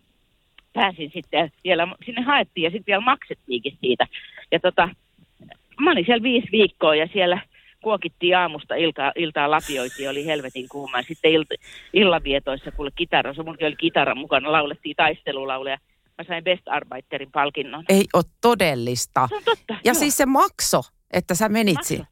pääsin 0.73 1.11
sitten 1.13 1.51
vielä, 1.63 1.87
sinne 2.05 2.21
haettiin 2.21 2.63
ja 2.63 2.69
sitten 2.69 2.87
vielä 2.87 3.01
maksettiinkin 3.01 3.77
siitä. 3.81 4.07
Ja 4.51 4.59
tota, 4.59 4.89
mä 5.79 5.91
olin 5.91 6.05
siellä 6.05 6.23
viisi 6.23 6.47
viikkoa 6.51 6.95
ja 6.95 7.07
siellä 7.13 7.41
kuokittiin 7.83 8.37
aamusta 8.37 8.75
iltaa, 8.75 9.11
iltaa 9.15 9.51
lapioitiin, 9.51 10.09
oli 10.09 10.25
helvetin 10.25 10.69
kuuma. 10.69 10.97
Ja 10.97 11.03
sitten 11.03 11.31
ilta, 11.31 11.55
illanvietoissa, 11.93 12.71
kuule 12.71 12.91
kitarossa, 12.95 13.43
mullakin 13.43 13.67
oli 13.67 13.75
kitara 13.75 14.15
mukana, 14.15 14.51
laulettiin 14.51 14.95
taistelulauleja. 14.95 15.77
Mä 16.17 16.23
sain 16.27 16.43
Best 16.43 16.67
Arbeiterin 16.67 17.31
palkinnon. 17.31 17.83
Ei 17.89 18.05
ole 18.13 18.23
todellista. 18.41 19.27
Se 19.27 19.35
on 19.35 19.43
totta. 19.45 19.73
Ja 19.73 19.79
joo. 19.83 19.93
siis 19.93 20.17
se 20.17 20.25
makso, 20.25 20.81
että 21.13 21.35
sä 21.35 21.49
menit 21.49 21.75
Makso. 21.75 21.87
siihen. 21.87 22.07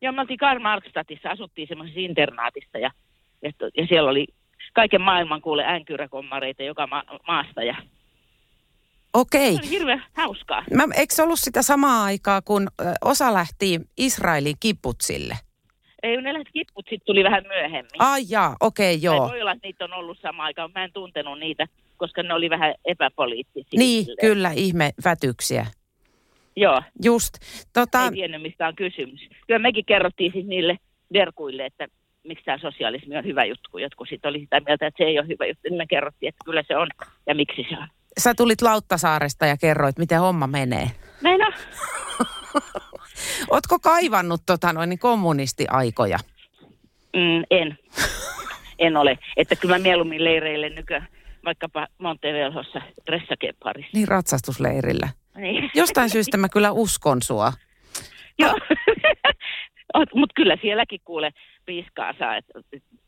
Joo, 0.00 0.12
me 0.12 0.20
oltiin 0.20 0.38
Karl 0.38 0.60
Markstadtissa, 0.60 1.30
asuttiin 1.30 1.68
semmoisessa 1.68 2.00
internaatissa 2.00 2.78
ja, 2.78 2.90
ja, 3.42 3.50
ja 3.76 3.86
siellä 3.86 4.10
oli 4.10 4.26
kaiken 4.72 5.00
maailman 5.00 5.42
kuule 5.42 5.64
änkyräkommareita 5.66 6.62
joka 6.62 6.86
ma- 6.86 7.04
maasta 7.26 7.62
ja 7.62 7.76
Okei. 9.14 9.52
se 9.52 9.60
oli 9.60 9.70
hirveän 9.70 10.04
hauskaa. 10.12 10.64
Mä, 10.74 10.84
eikö 10.96 11.14
se 11.14 11.22
ollut 11.22 11.38
sitä 11.38 11.62
samaa 11.62 12.04
aikaa, 12.04 12.42
kun 12.42 12.68
osa 13.04 13.34
lähti 13.34 13.80
Israelin 13.96 14.56
kiputsille? 14.60 15.34
Ei, 16.02 16.22
ne 16.22 16.32
lähti 16.32 16.50
kipput 16.52 16.84
sitten 16.90 17.06
tuli 17.06 17.24
vähän 17.24 17.44
myöhemmin. 17.48 17.90
Ai 17.98 18.22
jaa, 18.28 18.56
okei, 18.60 18.96
Tai 18.96 19.04
joo. 19.04 19.28
Voi 19.28 19.40
olla, 19.40 19.52
että 19.52 19.66
niitä 19.66 19.84
on 19.84 19.92
ollut 19.92 20.18
sama 20.22 20.44
aikaan, 20.44 20.70
mä 20.74 20.84
en 20.84 20.92
tuntenut 20.92 21.38
niitä, 21.38 21.66
koska 21.96 22.22
ne 22.22 22.34
oli 22.34 22.50
vähän 22.50 22.74
epäpoliittisia. 22.84 23.78
Niin, 23.78 24.04
silleen. 24.04 24.28
kyllä, 24.28 24.50
ihme 24.54 24.90
vätyksiä. 25.04 25.66
Joo, 26.56 26.82
Just. 27.04 27.34
Tota, 27.72 28.04
ei 28.04 28.10
tiennyt 28.10 28.42
mistä 28.42 28.68
on 28.68 28.76
kysymys. 28.76 29.20
Kyllä 29.46 29.58
mekin 29.58 29.84
kerrottiin 29.84 30.32
siis 30.32 30.46
niille 30.46 30.78
derkuille, 31.14 31.66
että 31.66 31.88
miksi 32.24 32.44
tämä 32.44 32.58
sosialismi 32.58 33.16
on 33.16 33.24
hyvä 33.24 33.44
juttu, 33.44 33.68
kun 33.70 33.82
jotkut 33.82 34.08
sitten 34.08 34.28
oli 34.28 34.40
sitä 34.40 34.60
mieltä, 34.60 34.86
että 34.86 35.04
se 35.04 35.08
ei 35.08 35.18
ole 35.18 35.28
hyvä 35.28 35.46
juttu. 35.46 35.62
Niin 35.64 35.76
me 35.76 35.86
kerrottiin, 35.86 36.28
että 36.28 36.44
kyllä 36.44 36.62
se 36.68 36.76
on 36.76 36.88
ja 37.26 37.34
miksi 37.34 37.66
se 37.70 37.76
on. 37.78 37.88
Sä 38.18 38.34
tulit 38.34 38.62
Lauttasaaresta 38.62 39.46
ja 39.46 39.56
kerroit, 39.56 39.98
miten 39.98 40.20
homma 40.20 40.46
menee. 40.46 40.90
Meina, 41.20 41.46
Ootko 43.50 43.78
kaivannut 43.78 44.42
tota 44.46 44.72
noin 44.72 44.88
niin 44.88 44.98
kommunistiaikoja? 44.98 46.18
mm, 47.16 47.44
en. 47.50 47.78
en 48.78 48.96
ole. 48.96 49.18
Että 49.36 49.56
kyllä 49.56 49.74
mä 49.74 49.82
mieluummin 49.82 50.24
leireille 50.24 50.68
nykyään, 50.68 51.08
vaikkapa 51.44 51.86
Montevelhossa 51.98 52.82
dressakeparissa. 53.06 53.90
Niin 53.94 54.08
ratsastusleirillä. 54.08 55.08
Niin. 55.36 55.70
Jostain 55.74 56.10
syystä 56.10 56.36
mä 56.36 56.48
kyllä 56.48 56.72
uskon 56.72 57.22
sua. 57.22 57.52
Joo. 58.38 58.54
Mutta 60.14 60.32
kyllä 60.34 60.56
sielläkin 60.62 61.00
kuule 61.04 61.30
piiskaa 61.66 62.12
saa, 62.18 62.36
että 62.36 62.52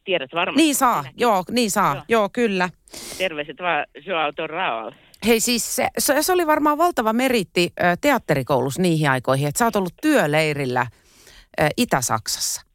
tiedät 0.04 0.30
varmasti. 0.34 0.62
Niin 0.62 0.74
saa, 0.74 1.02
sinäkin. 1.02 1.20
joo, 1.20 1.44
niin 1.50 1.70
saa, 1.70 1.94
Joo. 1.94 2.04
joo, 2.08 2.28
kyllä. 2.32 2.68
Terveiset 3.18 3.56
vaan 3.60 3.86
Joao 4.06 4.32
Torraal. 4.32 4.92
Hei 5.26 5.40
siis 5.40 5.76
se, 5.76 5.88
se, 5.98 6.22
se 6.22 6.32
oli 6.32 6.46
varmaan 6.46 6.78
valtava 6.78 7.12
meritti 7.12 7.72
ö, 7.80 7.84
teatterikoulussa 8.00 8.82
niihin 8.82 9.10
aikoihin, 9.10 9.48
että 9.48 9.58
sä 9.58 9.64
oot 9.64 9.76
ollut 9.76 9.94
työleirillä 10.02 10.86
ö, 11.60 11.68
Itä-Saksassa. 11.76 12.66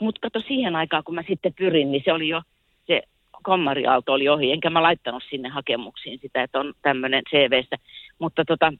Mutta 0.00 0.20
kato 0.20 0.40
siihen 0.48 0.76
aikaan, 0.76 1.04
kun 1.04 1.14
mä 1.14 1.22
sitten 1.28 1.54
pyrin, 1.58 1.92
niin 1.92 2.02
se 2.04 2.12
oli 2.12 2.28
jo, 2.28 2.42
se 2.86 3.02
kommariaalto 3.42 4.12
oli 4.12 4.28
ohi, 4.28 4.52
enkä 4.52 4.70
mä 4.70 4.82
laittanut 4.82 5.22
sinne 5.30 5.48
hakemuksiin 5.48 6.18
sitä, 6.22 6.42
että 6.42 6.60
on 6.60 6.74
tämmöinen 6.82 7.22
CVstä. 7.30 7.76
Mutta 8.18 8.44
tota, 8.44 8.72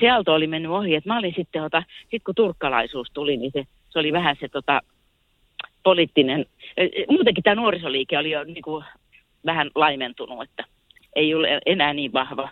se 0.00 0.10
aalto 0.10 0.34
oli 0.34 0.46
mennyt 0.46 0.70
ohi, 0.72 0.94
että 0.94 1.10
mä 1.10 1.18
olin 1.18 1.34
sitten, 1.36 1.62
ota, 1.62 1.82
sit 2.10 2.22
kun 2.24 2.34
turkkalaisuus 2.34 3.08
tuli, 3.12 3.36
niin 3.36 3.50
se, 3.54 3.64
se 3.88 3.98
oli 3.98 4.12
vähän 4.12 4.36
se 4.40 4.48
tota, 4.48 4.80
poliittinen, 5.82 6.46
eh, 6.76 6.90
muutenkin 7.10 7.44
tämä 7.44 7.54
nuorisoliike 7.54 8.18
oli 8.18 8.30
jo 8.30 8.44
niin 8.44 8.62
kuin, 8.62 8.84
vähän 9.46 9.70
laimentunut, 9.74 10.42
että 10.42 10.64
ei 11.16 11.34
ole 11.34 11.60
enää 11.66 11.94
niin 11.94 12.12
vahva, 12.12 12.48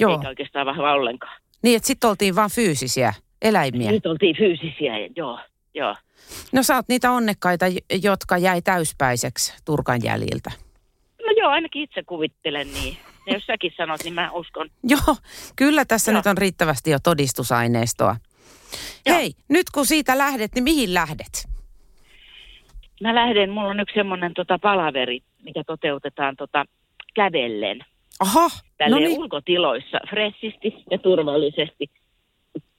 Joo, 0.00 0.12
eikä 0.12 0.28
oikeastaan 0.28 0.66
vahva 0.66 0.92
ollenkaan. 0.92 1.40
niin 1.62 1.76
että 1.76 1.86
sitten 1.86 2.10
oltiin 2.10 2.36
vaan 2.36 2.50
fyysisiä 2.54 3.14
eläimiä. 3.42 3.90
Nyt 3.90 4.06
oltiin 4.06 4.36
fyysisiä, 4.36 4.98
ja- 4.98 5.08
joo, 5.16 5.38
joo. 5.74 5.94
No 6.52 6.62
sä 6.62 6.76
oot 6.76 6.88
niitä 6.88 7.10
onnekkaita, 7.10 7.66
jotka 8.02 8.38
jäi 8.38 8.62
täyspäiseksi 8.62 9.54
Turkan 9.64 10.00
jäljiltä. 10.04 10.50
Joo, 11.48 11.54
ainakin 11.54 11.82
itse 11.82 12.02
kuvittelen 12.02 12.72
niin. 12.74 12.96
Ja 13.26 13.32
jos 13.32 13.46
säkin 13.46 13.72
sanot, 13.76 14.04
niin 14.04 14.14
mä 14.14 14.30
uskon. 14.30 14.68
Joo, 14.84 15.16
kyllä 15.56 15.84
tässä 15.84 16.10
Joo. 16.10 16.18
nyt 16.18 16.26
on 16.26 16.38
riittävästi 16.38 16.90
jo 16.90 16.98
todistusaineistoa. 17.02 18.16
Joo. 19.06 19.16
Hei, 19.16 19.32
nyt 19.48 19.70
kun 19.70 19.86
siitä 19.86 20.18
lähdet, 20.18 20.54
niin 20.54 20.64
mihin 20.64 20.94
lähdet? 20.94 21.48
Mä 23.00 23.14
lähden, 23.14 23.50
mulla 23.50 23.68
on 23.68 23.80
yksi 23.80 23.94
semmoinen 23.94 24.34
tota 24.34 24.58
palaveri, 24.58 25.20
mikä 25.42 25.62
toteutetaan 25.66 26.36
tota 26.36 26.64
kävellen. 27.14 27.78
Aha, 28.20 28.48
Tälle 28.78 28.96
no 28.96 28.98
niin. 28.98 29.18
ulkotiloissa, 29.18 29.98
fressisti 30.10 30.74
ja 30.90 30.98
turvallisesti 30.98 31.90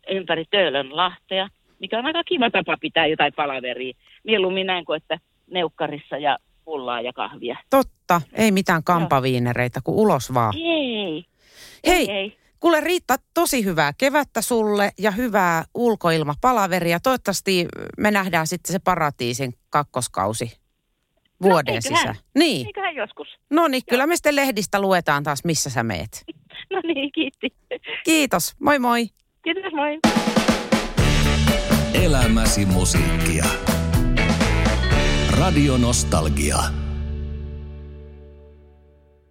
ympäri 0.09 0.45
Töölön 0.49 0.97
lahtea, 0.97 1.49
mikä 1.79 1.99
on 1.99 2.05
aika 2.05 2.23
kiva 2.23 2.49
tapa 2.49 2.77
pitää 2.81 3.07
jotain 3.07 3.33
palaveria. 3.35 3.93
Mieluummin 4.23 4.67
näin 4.67 4.85
kuin 4.85 4.97
että 4.97 5.19
neukkarissa 5.51 6.17
ja 6.17 6.37
pullaa 6.69 7.01
ja 7.01 7.13
kahvia. 7.13 7.57
Totta, 7.69 8.21
ei 8.33 8.51
mitään 8.51 8.83
kampaviinereitä, 8.83 9.79
kuin 9.83 9.95
ulos 9.97 10.33
vaan. 10.33 10.53
Ei, 10.57 11.25
Hei, 11.87 12.11
ei, 12.11 12.17
ei. 12.17 12.37
kuule 12.59 12.81
Riitta, 12.81 13.15
tosi 13.33 13.65
hyvää 13.65 13.93
kevättä 13.97 14.41
sulle 14.41 14.91
ja 14.97 15.11
hyvää 15.11 15.63
ulkoilmapalaveria. 15.75 16.99
Toivottavasti 16.99 17.67
me 17.97 18.11
nähdään 18.11 18.47
sitten 18.47 18.71
se 18.73 18.79
paratiisin 18.79 19.53
kakkoskausi 19.69 20.51
vuoden 21.43 21.75
eiköhän. 21.75 21.97
sisään. 21.97 22.15
Niin, 22.35 22.67
Eiköhän 22.67 22.95
joskus. 22.95 23.27
no 23.49 23.67
niin, 23.67 23.83
kyllä 23.89 24.07
me 24.07 24.15
sitten 24.15 24.35
lehdistä 24.35 24.81
luetaan 24.81 25.23
taas, 25.23 25.43
missä 25.43 25.69
sä 25.69 25.83
meet. 25.83 26.23
No 26.73 26.81
niin, 26.87 27.11
kiitti. 27.11 27.53
Kiitos, 28.05 28.55
moi 28.59 28.79
moi. 28.79 29.07
Kiitos, 29.43 29.73
moi. 29.73 29.99
Elämäsi 31.93 32.65
musiikkia. 32.65 33.43
Radio 35.39 35.77
Nostalgia. 35.77 36.88